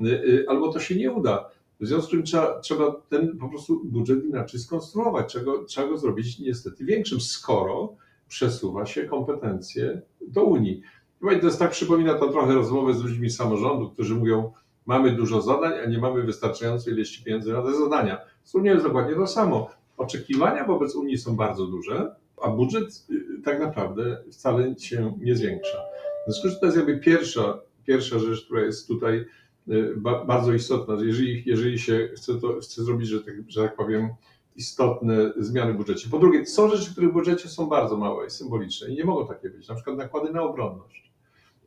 y, 0.00 0.44
albo 0.48 0.72
to 0.72 0.80
się 0.80 0.96
nie 0.96 1.12
uda. 1.12 1.50
W 1.80 1.86
związku 1.86 2.06
z 2.06 2.10
czym 2.10 2.22
trzeba, 2.22 2.60
trzeba 2.60 2.92
ten 3.08 3.38
po 3.38 3.48
prostu 3.48 3.84
budżet 3.84 4.24
inaczej 4.24 4.60
skonstruować, 4.60 5.32
czego, 5.32 5.64
trzeba 5.64 5.88
go 5.88 5.98
zrobić 5.98 6.38
niestety 6.38 6.84
większym, 6.84 7.20
skoro 7.20 7.96
przesuwa 8.28 8.86
się 8.86 9.04
kompetencje 9.04 10.02
do 10.28 10.44
Unii. 10.44 10.82
Chyba 11.20 11.38
to 11.38 11.46
jest 11.46 11.58
tak, 11.58 11.70
przypomina 11.70 12.14
to 12.14 12.28
trochę 12.28 12.54
rozmowę 12.54 12.94
z 12.94 13.02
ludźmi 13.02 13.30
z 13.30 13.36
samorządu, 13.36 13.90
którzy 13.90 14.14
mówią, 14.14 14.52
mamy 14.86 15.12
dużo 15.12 15.42
zadań, 15.42 15.72
a 15.84 15.86
nie 15.86 15.98
mamy 15.98 16.22
wystarczającej 16.22 16.94
ilości 16.94 17.24
pieniędzy 17.24 17.52
na 17.52 17.62
te 17.62 17.74
zadania. 17.74 18.18
Z 18.44 18.54
Unią 18.54 18.72
jest 18.72 18.86
dokładnie 18.86 19.14
to 19.14 19.26
samo. 19.26 19.70
Oczekiwania 19.96 20.64
wobec 20.64 20.94
Unii 20.94 21.18
są 21.18 21.36
bardzo 21.36 21.66
duże, 21.66 22.14
a 22.42 22.50
budżet 22.50 23.06
y, 23.10 23.42
tak 23.44 23.60
naprawdę 23.60 24.22
wcale 24.32 24.78
się 24.78 25.18
nie 25.20 25.36
zwiększa. 25.36 25.78
W 26.26 26.32
związku 26.32 26.48
z 26.48 26.52
tym 26.52 26.60
to 26.60 26.66
jest 26.66 26.76
jakby 26.76 26.98
pierwsza, 26.98 27.60
pierwsza 27.86 28.18
rzecz, 28.18 28.44
która 28.44 28.60
jest 28.60 28.88
tutaj 28.88 29.24
y, 29.68 29.94
bardzo 30.26 30.52
istotna. 30.52 30.94
Jeżeli, 31.04 31.42
jeżeli 31.46 31.78
się 31.78 32.08
chce, 32.16 32.40
to, 32.40 32.60
chce 32.60 32.84
zrobić, 32.84 33.08
że 33.08 33.20
tak, 33.20 33.34
że 33.48 33.62
tak 33.62 33.76
powiem, 33.76 34.08
istotne 34.56 35.32
zmiany 35.36 35.72
w 35.72 35.76
budżecie. 35.76 36.08
Po 36.10 36.18
drugie, 36.18 36.46
są 36.46 36.68
rzeczy, 36.68 36.92
które 36.92 37.08
w 37.08 37.12
budżecie 37.12 37.48
są 37.48 37.66
bardzo 37.66 37.96
małe 37.96 38.26
i 38.26 38.30
symboliczne 38.30 38.88
i 38.88 38.96
nie 38.96 39.04
mogą 39.04 39.26
takie 39.26 39.50
być, 39.50 39.68
na 39.68 39.74
przykład 39.74 39.96
nakłady 39.96 40.32
na 40.32 40.42
obronność. 40.42 41.07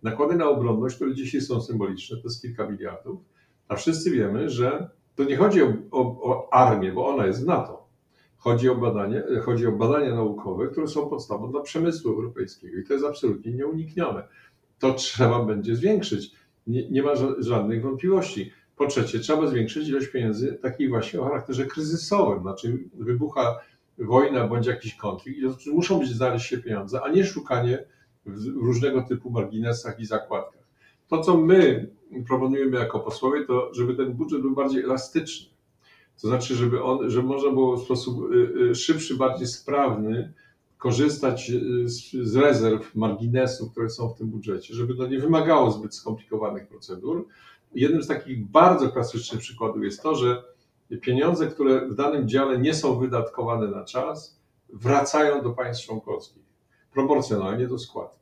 Nakłady 0.03 0.35
na 0.35 0.49
obronność, 0.49 0.95
które 0.95 1.13
dzisiaj 1.13 1.41
są 1.41 1.61
symboliczne, 1.61 2.17
to 2.17 2.23
jest 2.23 2.41
kilka 2.41 2.69
miliardów, 2.69 3.21
a 3.67 3.75
wszyscy 3.75 4.11
wiemy, 4.11 4.49
że 4.49 4.89
to 5.15 5.23
nie 5.23 5.37
chodzi 5.37 5.63
o, 5.63 5.73
o, 5.91 6.01
o 6.23 6.53
armię, 6.53 6.91
bo 6.91 7.07
ona 7.07 7.25
jest 7.25 7.43
w 7.43 7.47
NATO. 7.47 7.87
Chodzi 8.37 8.69
o, 8.69 8.75
badanie, 8.75 9.23
chodzi 9.43 9.67
o 9.67 9.71
badania 9.71 10.15
naukowe, 10.15 10.67
które 10.67 10.87
są 10.87 11.09
podstawą 11.09 11.51
dla 11.51 11.61
przemysłu 11.61 12.11
europejskiego 12.11 12.77
i 12.77 12.83
to 12.83 12.93
jest 12.93 13.05
absolutnie 13.05 13.51
nieuniknione. 13.51 14.23
To 14.79 14.93
trzeba 14.93 15.45
będzie 15.45 15.75
zwiększyć. 15.75 16.31
Nie, 16.67 16.89
nie 16.89 17.03
ma 17.03 17.11
żadnych 17.39 17.81
wątpliwości. 17.83 18.51
Po 18.75 18.87
trzecie, 18.87 19.19
trzeba 19.19 19.47
zwiększyć 19.47 19.89
ilość 19.89 20.07
pieniędzy 20.07 20.59
takich 20.61 20.89
właśnie 20.89 21.21
o 21.21 21.23
charakterze 21.23 21.65
kryzysowym, 21.65 22.41
znaczy 22.41 22.77
wybucha 22.93 23.59
wojna 23.97 24.47
bądź 24.47 24.67
jakiś 24.67 24.95
konflikt 24.95 25.39
i 25.67 25.71
muszą 25.71 25.99
być 25.99 26.09
znaleźć 26.09 26.45
się 26.45 26.57
pieniądze, 26.57 27.01
a 27.03 27.09
nie 27.09 27.25
szukanie 27.25 27.85
w 28.25 28.45
różnego 28.45 29.01
typu 29.01 29.29
marginesach 29.29 29.99
i 29.99 30.05
zakładkach. 30.05 30.61
To, 31.07 31.21
co 31.21 31.37
my 31.37 31.89
proponujemy 32.27 32.77
jako 32.77 32.99
posłowie, 32.99 33.45
to 33.45 33.73
żeby 33.73 33.95
ten 33.95 34.13
budżet 34.13 34.41
był 34.41 34.55
bardziej 34.55 34.83
elastyczny. 34.83 35.51
To 36.21 36.27
znaczy, 36.27 36.55
żeby, 36.55 36.83
on, 36.83 37.09
żeby 37.09 37.27
można 37.27 37.51
było 37.51 37.77
w 37.77 37.83
sposób 37.83 38.31
y, 38.31 38.35
y, 38.69 38.75
szybszy, 38.75 39.15
bardziej 39.15 39.47
sprawny 39.47 40.33
korzystać 40.77 41.49
y, 41.49 41.89
z, 41.89 42.11
z 42.11 42.35
rezerw, 42.35 42.95
marginesu, 42.95 43.69
które 43.69 43.89
są 43.89 44.09
w 44.09 44.17
tym 44.17 44.27
budżecie, 44.27 44.73
żeby 44.73 44.95
to 44.95 45.07
nie 45.07 45.19
wymagało 45.19 45.71
zbyt 45.71 45.95
skomplikowanych 45.95 46.67
procedur. 46.67 47.27
Jednym 47.75 48.03
z 48.03 48.07
takich 48.07 48.47
bardzo 48.47 48.89
klasycznych 48.89 49.41
przykładów 49.41 49.83
jest 49.83 50.01
to, 50.01 50.15
że 50.15 50.43
pieniądze, 51.01 51.47
które 51.47 51.87
w 51.89 51.95
danym 51.95 52.27
dziale 52.29 52.59
nie 52.59 52.73
są 52.73 52.99
wydatkowane 52.99 53.67
na 53.67 53.85
czas, 53.85 54.39
wracają 54.73 55.43
do 55.43 55.49
państw 55.49 55.85
członkowskich 55.85 56.50
proporcjonalnie 56.93 57.67
do 57.67 57.79
składki. 57.79 58.21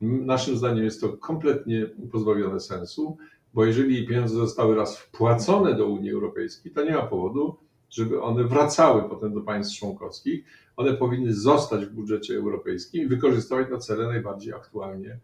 Naszym 0.00 0.56
zdaniem 0.56 0.84
jest 0.84 1.00
to 1.00 1.16
kompletnie 1.16 1.86
pozbawione 2.12 2.60
sensu, 2.60 3.16
bo 3.54 3.64
jeżeli 3.64 4.06
pieniądze 4.06 4.34
zostały 4.34 4.74
raz 4.74 4.98
wpłacone 4.98 5.74
do 5.74 5.86
Unii 5.86 6.10
Europejskiej, 6.10 6.72
to 6.72 6.84
nie 6.84 6.92
ma 6.92 7.02
powodu, 7.02 7.56
żeby 7.90 8.22
one 8.22 8.44
wracały 8.44 9.08
potem 9.08 9.34
do 9.34 9.40
państw 9.40 9.78
członkowskich. 9.78 10.44
One 10.76 10.94
powinny 10.94 11.34
zostać 11.34 11.86
w 11.86 11.90
budżecie 11.90 12.36
europejskim 12.36 13.02
i 13.02 13.06
wykorzystywać 13.06 13.70
na 13.70 13.78
cele 13.78 14.06
najbardziej 14.06 14.52
aktualnie 14.52 15.18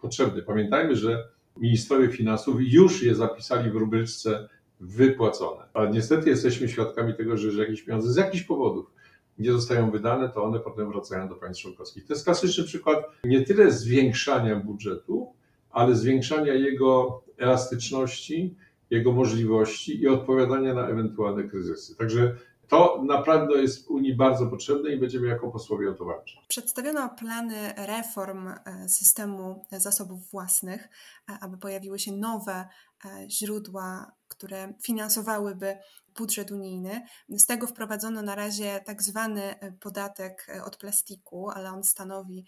potrzebne. 0.00 0.42
Pamiętajmy, 0.42 0.96
że 0.96 1.28
ministrowie 1.56 2.08
finansów 2.08 2.56
już 2.60 3.02
je 3.02 3.14
zapisali 3.14 3.70
w 3.70 3.76
rubryczce 3.76 4.48
wypłacone. 4.80 5.64
A 5.74 5.86
niestety 5.86 6.30
jesteśmy 6.30 6.68
świadkami 6.68 7.14
tego, 7.14 7.36
że 7.36 7.62
jakieś 7.62 7.82
pieniądze 7.82 8.12
z 8.12 8.16
jakichś 8.16 8.44
powodów 8.44 8.90
nie 9.38 9.52
zostają 9.52 9.90
wydane, 9.90 10.28
to 10.28 10.44
one 10.44 10.60
potem 10.60 10.92
wracają 10.92 11.28
do 11.28 11.34
państw 11.34 11.62
członkowskich. 11.62 12.06
To 12.06 12.12
jest 12.12 12.24
klasyczny 12.24 12.64
przykład 12.64 13.04
nie 13.24 13.44
tyle 13.44 13.70
zwiększania 13.72 14.56
budżetu, 14.56 15.32
ale 15.70 15.94
zwiększania 15.94 16.54
jego 16.54 17.22
elastyczności, 17.38 18.56
jego 18.90 19.12
możliwości 19.12 20.00
i 20.00 20.08
odpowiadania 20.08 20.74
na 20.74 20.88
ewentualne 20.88 21.44
kryzysy. 21.44 21.96
Także 21.96 22.36
to 22.68 23.02
naprawdę 23.04 23.62
jest 23.62 23.90
Unii 23.90 24.16
bardzo 24.16 24.46
potrzebne 24.46 24.90
i 24.90 25.00
będziemy 25.00 25.26
jako 25.28 25.50
posłowie 25.50 25.90
o 25.90 25.94
to 25.94 26.04
walczyć. 26.04 26.38
Przedstawiono 26.48 27.08
plany 27.08 27.74
reform 27.76 28.48
e, 28.48 28.88
systemu 28.88 29.64
zasobów 29.72 30.30
własnych, 30.30 30.88
e, 31.30 31.38
aby 31.40 31.58
pojawiły 31.58 31.98
się 31.98 32.12
nowe 32.12 32.68
e, 33.04 33.30
źródła, 33.30 34.12
które 34.28 34.74
finansowałyby 34.82 35.76
budżet 36.18 36.50
unijny. 36.50 37.02
Z 37.28 37.46
tego 37.46 37.66
wprowadzono 37.66 38.22
na 38.22 38.34
razie 38.34 38.80
tak 38.86 39.02
zwany 39.02 39.54
podatek 39.80 40.46
od 40.66 40.76
plastiku, 40.76 41.50
ale 41.50 41.70
on 41.70 41.84
stanowi 41.84 42.44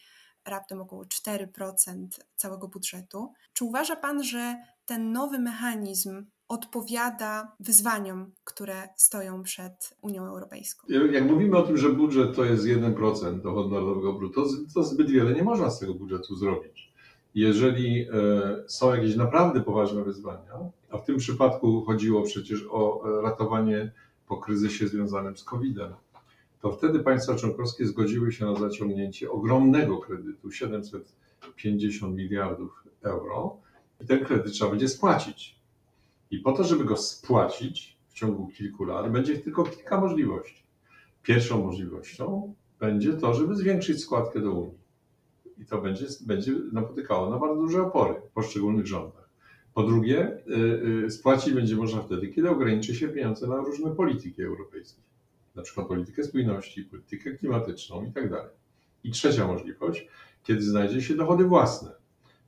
raptem 0.46 0.80
około 0.80 1.04
4% 1.04 2.06
całego 2.36 2.68
budżetu. 2.68 3.32
Czy 3.52 3.64
uważa 3.64 3.96
Pan, 3.96 4.22
że 4.22 4.56
ten 4.86 5.12
nowy 5.12 5.38
mechanizm 5.38 6.26
odpowiada 6.48 7.56
wyzwaniom, 7.60 8.32
które 8.44 8.88
stoją 8.96 9.42
przed 9.42 9.94
Unią 10.02 10.26
Europejską. 10.26 10.88
Jak 11.12 11.24
mówimy 11.24 11.56
o 11.56 11.62
tym, 11.62 11.76
że 11.76 11.90
budżet 11.90 12.36
to 12.36 12.44
jest 12.44 12.64
1% 12.64 13.42
dochodu 13.42 13.68
narodowego 13.68 14.12
brutto, 14.12 14.44
to 14.74 14.82
zbyt 14.82 15.10
wiele 15.10 15.34
nie 15.34 15.44
można 15.44 15.70
z 15.70 15.78
tego 15.78 15.94
budżetu 15.94 16.36
zrobić. 16.36 16.89
Jeżeli 17.34 18.02
e, 18.02 18.08
są 18.66 18.94
jakieś 18.94 19.16
naprawdę 19.16 19.60
poważne 19.60 20.04
wyzwania, 20.04 20.52
a 20.90 20.98
w 20.98 21.04
tym 21.04 21.16
przypadku 21.16 21.84
chodziło 21.84 22.22
przecież 22.22 22.66
o 22.70 23.02
e, 23.18 23.22
ratowanie 23.22 23.92
po 24.28 24.36
kryzysie 24.36 24.88
związanym 24.88 25.36
z 25.36 25.44
COVID-em, 25.44 25.92
to 26.60 26.72
wtedy 26.72 26.98
państwa 26.98 27.34
członkowskie 27.34 27.86
zgodziły 27.86 28.32
się 28.32 28.44
na 28.44 28.54
zaciągnięcie 28.54 29.30
ogromnego 29.30 29.98
kredytu 29.98 30.52
750 30.52 32.16
miliardów 32.16 32.84
euro 33.02 33.56
i 34.00 34.06
ten 34.06 34.24
kredyt 34.24 34.52
trzeba 34.52 34.70
będzie 34.70 34.88
spłacić. 34.88 35.60
I 36.30 36.38
po 36.38 36.52
to, 36.52 36.64
żeby 36.64 36.84
go 36.84 36.96
spłacić, 36.96 37.96
w 38.08 38.14
ciągu 38.14 38.46
kilku 38.46 38.84
lat, 38.84 39.12
będzie 39.12 39.38
tylko 39.38 39.64
kilka 39.64 40.00
możliwości. 40.00 40.62
Pierwszą 41.22 41.64
możliwością 41.64 42.54
będzie 42.80 43.12
to, 43.12 43.34
żeby 43.34 43.56
zwiększyć 43.56 44.00
składkę 44.00 44.40
do 44.40 44.52
Unii. 44.52 44.79
I 45.60 45.66
to 45.66 45.80
będzie, 45.80 46.06
będzie 46.26 46.52
napotykało 46.72 47.30
na 47.30 47.38
bardzo 47.38 47.60
duże 47.60 47.82
opory 47.82 48.14
w 48.30 48.32
poszczególnych 48.32 48.86
rządach. 48.86 49.28
Po 49.74 49.82
drugie, 49.82 50.38
y, 50.48 51.04
y, 51.06 51.10
spłacić 51.10 51.54
będzie 51.54 51.76
można 51.76 52.02
wtedy, 52.02 52.28
kiedy 52.28 52.50
ograniczy 52.50 52.94
się 52.94 53.08
pieniądze 53.08 53.46
na 53.46 53.56
różne 53.56 53.90
polityki 53.90 54.42
europejskie, 54.42 55.00
na 55.54 55.62
przykład 55.62 55.86
politykę 55.86 56.24
spójności, 56.24 56.84
politykę 56.84 57.32
klimatyczną 57.32 58.04
i 58.04 58.12
tak 58.12 58.30
dalej. 58.30 58.50
I 59.04 59.10
trzecia 59.10 59.46
możliwość, 59.46 60.06
kiedy 60.42 60.62
znajdzie 60.62 61.02
się 61.02 61.14
dochody 61.14 61.44
własne, 61.44 61.90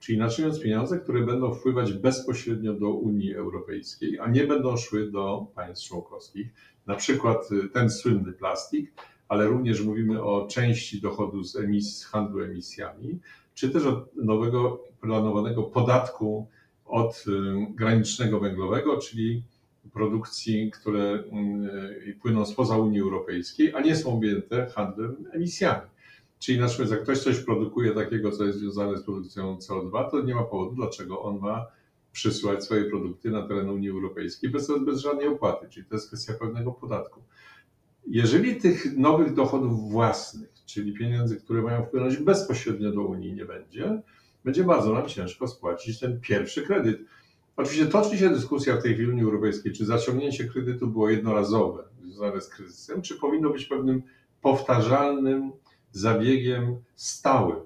czyli 0.01 0.19
inaczej 0.19 0.45
mówiąc 0.45 0.63
pieniądze, 0.63 0.99
które 0.99 1.27
będą 1.27 1.55
wpływać 1.55 1.93
bezpośrednio 1.93 2.75
do 2.75 2.91
Unii 2.91 3.35
Europejskiej, 3.35 4.19
a 4.19 4.29
nie 4.29 4.47
będą 4.47 4.77
szły 4.77 5.11
do 5.11 5.47
państw 5.55 5.89
członkowskich. 5.89 6.47
Na 6.87 6.95
przykład 6.95 7.53
y, 7.53 7.69
ten 7.69 7.91
słynny 7.91 8.33
plastik, 8.33 8.93
ale 9.33 9.47
również 9.47 9.81
mówimy 9.81 10.23
o 10.23 10.47
części 10.47 11.01
dochodu 11.01 11.45
z, 11.45 11.57
emisji, 11.57 11.93
z 11.93 12.05
handlu 12.05 12.41
emisjami, 12.41 13.19
czy 13.55 13.71
też 13.71 13.85
od 13.85 14.17
nowego 14.17 14.85
planowanego 15.01 15.63
podatku 15.63 16.47
od 16.85 17.25
y, 17.29 17.33
granicznego 17.75 18.41
węglowego, 18.41 18.99
czyli 18.99 19.43
produkcji, 19.93 20.71
które 20.71 21.25
y, 22.09 22.17
płyną 22.23 22.47
spoza 22.47 22.77
Unii 22.77 23.01
Europejskiej, 23.01 23.75
a 23.75 23.81
nie 23.81 23.97
są 23.97 24.15
objęte 24.15 24.67
handlem 24.67 25.17
emisjami. 25.33 25.87
Czyli 26.39 26.59
na 26.59 26.67
przykład, 26.67 26.91
jak 26.91 27.03
ktoś 27.03 27.19
coś 27.19 27.41
produkuje 27.41 27.91
takiego, 27.91 28.31
co 28.31 28.45
jest 28.45 28.59
związane 28.59 28.99
z 28.99 29.03
produkcją 29.03 29.57
CO2, 29.57 30.11
to 30.11 30.23
nie 30.23 30.35
ma 30.35 30.43
powodu, 30.43 30.75
dlaczego 30.75 31.23
on 31.23 31.39
ma 31.39 31.67
przysyłać 32.13 32.65
swoje 32.65 32.85
produkty 32.85 33.31
na 33.31 33.43
teren 33.43 33.71
Unii 33.71 33.91
Europejskiej 33.91 34.51
bez, 34.51 34.73
bez 34.85 35.01
żadnej 35.01 35.29
opłaty, 35.29 35.69
czyli 35.71 35.87
to 35.87 35.95
jest 35.95 36.09
kwestia 36.09 36.33
pewnego 36.33 36.73
podatku. 36.73 37.23
Jeżeli 38.07 38.57
tych 38.57 38.97
nowych 38.97 39.35
dochodów 39.35 39.91
własnych, 39.91 40.53
czyli 40.67 40.93
pieniędzy, 40.93 41.37
które 41.37 41.63
mają 41.63 41.85
wpłynąć 41.85 42.17
bezpośrednio 42.17 42.93
do 42.93 43.03
Unii, 43.03 43.33
nie 43.33 43.45
będzie, 43.45 44.03
będzie 44.45 44.65
bardzo 44.65 44.93
nam 44.93 45.09
ciężko 45.09 45.49
spłacić 45.49 46.01
ten 46.01 46.21
pierwszy 46.21 46.63
kredyt. 46.63 47.01
Oczywiście 47.57 47.87
toczy 47.87 48.19
się 48.19 48.31
dyskusja 48.31 48.77
w 48.77 48.83
tej 48.83 48.95
chwili 48.95 49.11
Unii 49.11 49.23
Europejskiej, 49.23 49.73
czy 49.73 49.85
zaciągnięcie 49.85 50.45
kredytu 50.45 50.87
było 50.87 51.11
jednorazowe, 51.11 51.85
związane 52.03 52.41
z 52.41 52.49
kryzysem, 52.49 53.03
czy 53.03 53.15
powinno 53.15 53.51
być 53.51 53.65
pewnym 53.65 54.03
powtarzalnym 54.41 55.53
zabiegiem 55.93 56.77
stałym. 56.95 57.59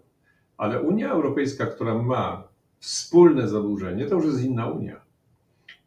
Ale 0.56 0.82
Unia 0.82 1.10
Europejska, 1.10 1.66
która 1.66 2.02
ma 2.02 2.48
wspólne 2.78 3.48
zadłużenie, 3.48 4.06
to 4.06 4.14
już 4.14 4.24
jest 4.24 4.44
inna 4.44 4.66
Unia. 4.70 5.05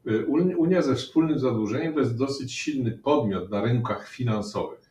Y, 0.07 0.25
Unia 0.57 0.81
ze 0.81 0.95
wspólnym 0.95 1.39
zadłużeniem 1.39 1.93
to 1.93 1.99
jest 1.99 2.17
dosyć 2.17 2.53
silny 2.53 2.91
podmiot 2.91 3.49
na 3.49 3.61
rynkach 3.61 4.09
finansowych. 4.09 4.89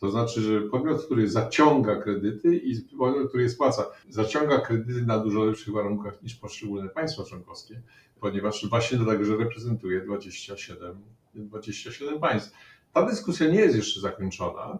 To 0.00 0.10
znaczy, 0.10 0.40
że 0.40 0.60
podmiot, 0.60 1.04
który 1.04 1.28
zaciąga 1.28 1.96
kredyty 1.96 2.56
i 2.56 2.80
podmiot, 2.98 3.28
który 3.28 3.42
je 3.42 3.48
spłaca, 3.48 3.86
zaciąga 4.08 4.58
kredyty 4.58 5.06
na 5.06 5.18
dużo 5.18 5.44
lepszych 5.44 5.74
warunkach 5.74 6.22
niż 6.22 6.34
poszczególne 6.34 6.88
państwa 6.88 7.24
członkowskie, 7.24 7.82
ponieważ 8.20 8.68
właśnie 8.68 8.98
także 8.98 9.36
reprezentuje 9.36 10.00
27, 10.00 11.00
27 11.34 12.20
państw. 12.20 12.52
Ta 12.92 13.06
dyskusja 13.06 13.48
nie 13.48 13.60
jest 13.60 13.76
jeszcze 13.76 14.00
zakończona, 14.00 14.78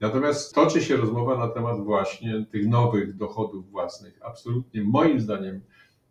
natomiast 0.00 0.54
toczy 0.54 0.82
się 0.82 0.96
rozmowa 0.96 1.38
na 1.38 1.48
temat 1.48 1.84
właśnie 1.84 2.46
tych 2.50 2.68
nowych 2.68 3.16
dochodów 3.16 3.70
własnych, 3.70 4.18
absolutnie 4.22 4.82
moim 4.82 5.20
zdaniem 5.20 5.60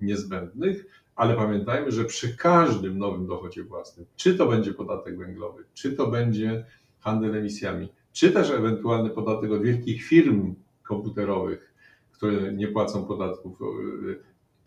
niezbędnych, 0.02 0.86
ale 1.20 1.36
pamiętajmy, 1.36 1.92
że 1.92 2.06
przy 2.06 2.38
każdym 2.38 2.98
nowym 2.98 3.28
dochodzie 3.28 3.64
własnym, 3.64 4.06
czy 4.16 4.36
to 4.36 4.48
będzie 4.48 4.74
podatek 4.74 5.18
węglowy, 5.18 5.64
czy 5.74 5.94
to 5.94 6.08
będzie 6.08 6.66
handel 7.00 7.36
emisjami, 7.36 7.90
czy 8.12 8.32
też 8.32 8.50
ewentualny 8.50 9.10
podatek 9.10 9.52
od 9.52 9.64
wielkich 9.64 10.04
firm 10.04 10.56
komputerowych, 10.84 11.74
które 12.12 12.54
nie 12.54 12.68
płacą 12.68 13.06
podatków, 13.06 13.60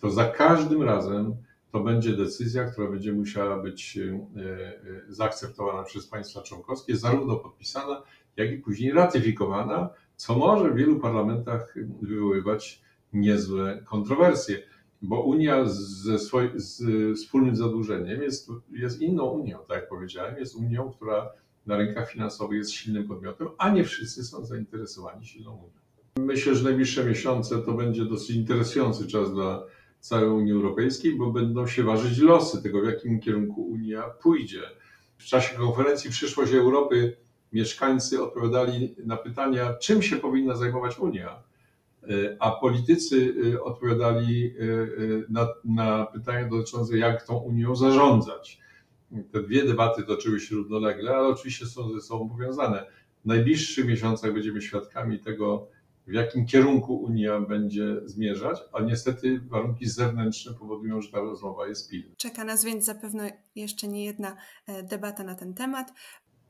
to 0.00 0.10
za 0.10 0.24
każdym 0.24 0.82
razem 0.82 1.34
to 1.70 1.80
będzie 1.80 2.16
decyzja, 2.16 2.64
która 2.64 2.90
będzie 2.90 3.12
musiała 3.12 3.62
być 3.62 3.98
e, 3.98 4.02
e, 4.40 4.72
zaakceptowana 5.08 5.82
przez 5.82 6.06
państwa 6.06 6.42
członkowskie, 6.42 6.96
zarówno 6.96 7.36
podpisana, 7.36 8.02
jak 8.36 8.52
i 8.52 8.58
później 8.58 8.92
ratyfikowana, 8.92 9.90
co 10.16 10.38
może 10.38 10.70
w 10.70 10.76
wielu 10.76 11.00
parlamentach 11.00 11.74
wywoływać 12.02 12.82
niezłe 13.12 13.82
kontrowersje 13.84 14.71
bo 15.02 15.20
Unia 15.20 15.64
ze 15.64 16.18
z 16.54 16.82
wspólnym 17.18 17.56
zadłużeniem 17.56 18.22
jest, 18.22 18.48
jest 18.72 19.00
inną 19.00 19.24
Unią, 19.24 19.58
tak 19.68 19.76
jak 19.76 19.88
powiedziałem, 19.88 20.36
jest 20.36 20.54
Unią, 20.54 20.92
która 20.92 21.30
na 21.66 21.76
rynkach 21.76 22.10
finansowych 22.10 22.58
jest 22.58 22.70
silnym 22.70 23.08
podmiotem, 23.08 23.48
a 23.58 23.70
nie 23.70 23.84
wszyscy 23.84 24.24
są 24.24 24.44
zainteresowani 24.44 25.26
silną 25.26 25.50
Unią. 25.50 26.26
Myślę, 26.26 26.54
że 26.54 26.64
najbliższe 26.64 27.04
miesiące 27.04 27.58
to 27.58 27.72
będzie 27.72 28.04
dosyć 28.04 28.36
interesujący 28.36 29.06
czas 29.06 29.34
dla 29.34 29.64
całej 30.00 30.28
Unii 30.28 30.52
Europejskiej, 30.52 31.16
bo 31.16 31.30
będą 31.30 31.66
się 31.66 31.82
ważyć 31.82 32.18
losy 32.18 32.62
tego, 32.62 32.80
w 32.80 32.84
jakim 32.84 33.20
kierunku 33.20 33.62
Unia 33.62 34.02
pójdzie. 34.02 34.62
W 35.18 35.24
czasie 35.24 35.56
konferencji 35.56 36.10
Przyszłość 36.10 36.52
Europy 36.52 37.16
mieszkańcy 37.52 38.22
odpowiadali 38.22 38.94
na 39.04 39.16
pytania, 39.16 39.74
czym 39.74 40.02
się 40.02 40.16
powinna 40.16 40.56
zajmować 40.56 40.98
Unia 40.98 41.51
a 42.38 42.50
politycy 42.50 43.16
y, 43.16 43.62
odpowiadali 43.62 44.44
y, 44.46 44.62
y, 44.62 45.26
na, 45.28 45.48
na 45.64 46.06
pytania 46.06 46.48
dotyczące, 46.48 46.98
jak 46.98 47.26
tą 47.26 47.36
Unią 47.36 47.76
zarządzać. 47.76 48.58
Te 49.32 49.42
dwie 49.42 49.64
debaty 49.64 50.02
toczyły 50.02 50.40
się 50.40 50.54
równolegle, 50.54 51.10
ale 51.10 51.28
oczywiście 51.28 51.66
są 51.66 51.92
ze 51.92 52.00
sobą 52.00 52.28
powiązane. 52.28 52.86
W 53.24 53.26
najbliższych 53.26 53.86
miesiącach 53.86 54.34
będziemy 54.34 54.62
świadkami 54.62 55.18
tego, 55.18 55.68
w 56.06 56.12
jakim 56.12 56.46
kierunku 56.46 56.96
Unia 56.96 57.40
będzie 57.40 58.00
zmierzać, 58.04 58.58
a 58.72 58.80
niestety 58.80 59.40
warunki 59.40 59.86
zewnętrzne 59.86 60.54
powodują, 60.54 61.00
że 61.00 61.10
ta 61.10 61.20
rozmowa 61.20 61.66
jest 61.66 61.90
pilna. 61.90 62.14
Czeka 62.16 62.44
nas 62.44 62.64
więc 62.64 62.84
zapewne 62.84 63.32
jeszcze 63.54 63.88
nie 63.88 64.04
jedna 64.04 64.36
e, 64.66 64.82
debata 64.82 65.24
na 65.24 65.34
ten 65.34 65.54
temat. 65.54 65.92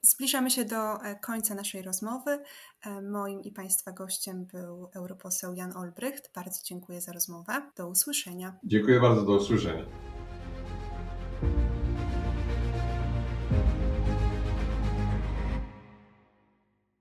Zbliżamy 0.05 0.51
się 0.51 0.65
do 0.65 1.05
e, 1.05 1.15
końca 1.15 1.55
naszej 1.55 1.83
rozmowy. 1.83 2.39
E, 2.87 3.03
moim 3.03 3.43
i 3.43 3.53
Państwa 3.53 3.93
gościem 3.93 4.45
był 4.45 4.89
europoseł 4.95 5.55
Jan 5.55 5.77
Olbrycht. 5.77 6.31
Bardzo 6.35 6.61
dziękuję 6.65 7.01
za 7.01 7.13
rozmowę. 7.13 7.71
Do 7.77 7.89
usłyszenia. 7.89 8.59
Dziękuję 8.65 9.01
bardzo, 9.01 9.23
do 9.23 9.33
usłyszenia. 9.33 9.85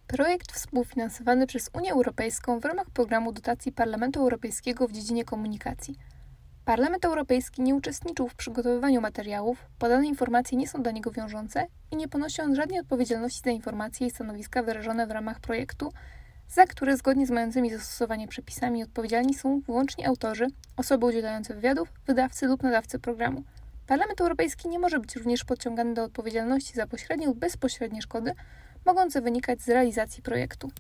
Projekt 0.08 0.52
współfinansowany 0.52 1.48
przez 1.48 1.70
Unię 1.74 1.92
Europejską 1.92 2.60
w 2.60 2.66
ramach 2.66 2.90
programu 2.90 3.34
dotacji 3.34 3.72
Parlamentu 3.72 4.20
Europejskiego 4.20 4.88
w 4.88 4.92
dziedzinie 4.92 5.26
komunikacji– 5.26 5.96
Parlament 6.66 7.06
Europejski 7.06 7.62
nie 7.62 7.76
uczestniczył 7.76 8.28
w 8.28 8.36
przygotowywaniu 8.36 9.02
materiałów, 9.02 9.66
podane 9.80 10.08
informacje 10.08 10.58
nie 10.58 10.68
są 10.68 10.84
dla 10.84 10.92
niego 10.92 11.12
wiążące 11.12 11.66
i 11.92 11.96
nie 11.96 12.08
ponosi 12.08 12.42
on 12.42 12.56
żadnej 12.56 12.80
odpowiedzialności 12.80 13.42
za 13.46 13.52
informacje 13.52 14.08
i 14.08 14.12
stanowiska 14.12 14.64
wyrażone 14.64 15.08
w 15.08 15.12
ramach 15.12 15.40
projektu, 15.40 15.94
za 16.50 16.66
które 16.66 16.98
zgodnie 16.98 17.28
z 17.28 17.32
mającymi 17.32 17.72
zastosowanie 17.72 18.28
przepisami 18.28 18.84
odpowiedzialni 18.84 19.34
są 19.34 19.60
wyłącznie 19.60 20.08
autorzy, 20.08 20.48
osoby 20.78 21.06
udzielające 21.06 21.54
wywiadów, 21.56 21.90
wydawcy 22.08 22.48
lub 22.48 22.64
nadawcy 22.64 23.00
programu. 23.00 23.44
Parlament 23.88 24.22
Europejski 24.22 24.70
nie 24.70 24.80
może 24.80 25.00
być 25.00 25.16
również 25.16 25.44
podciągany 25.44 25.94
do 25.94 26.04
odpowiedzialności 26.04 26.74
za 26.74 26.88
pośrednie 26.88 27.28
lub 27.28 27.40
bezpośrednie 27.40 28.02
szkody 28.02 28.34
mogące 28.86 29.22
wynikać 29.22 29.62
z 29.62 29.70
realizacji 29.70 30.24
projektu. 30.24 30.72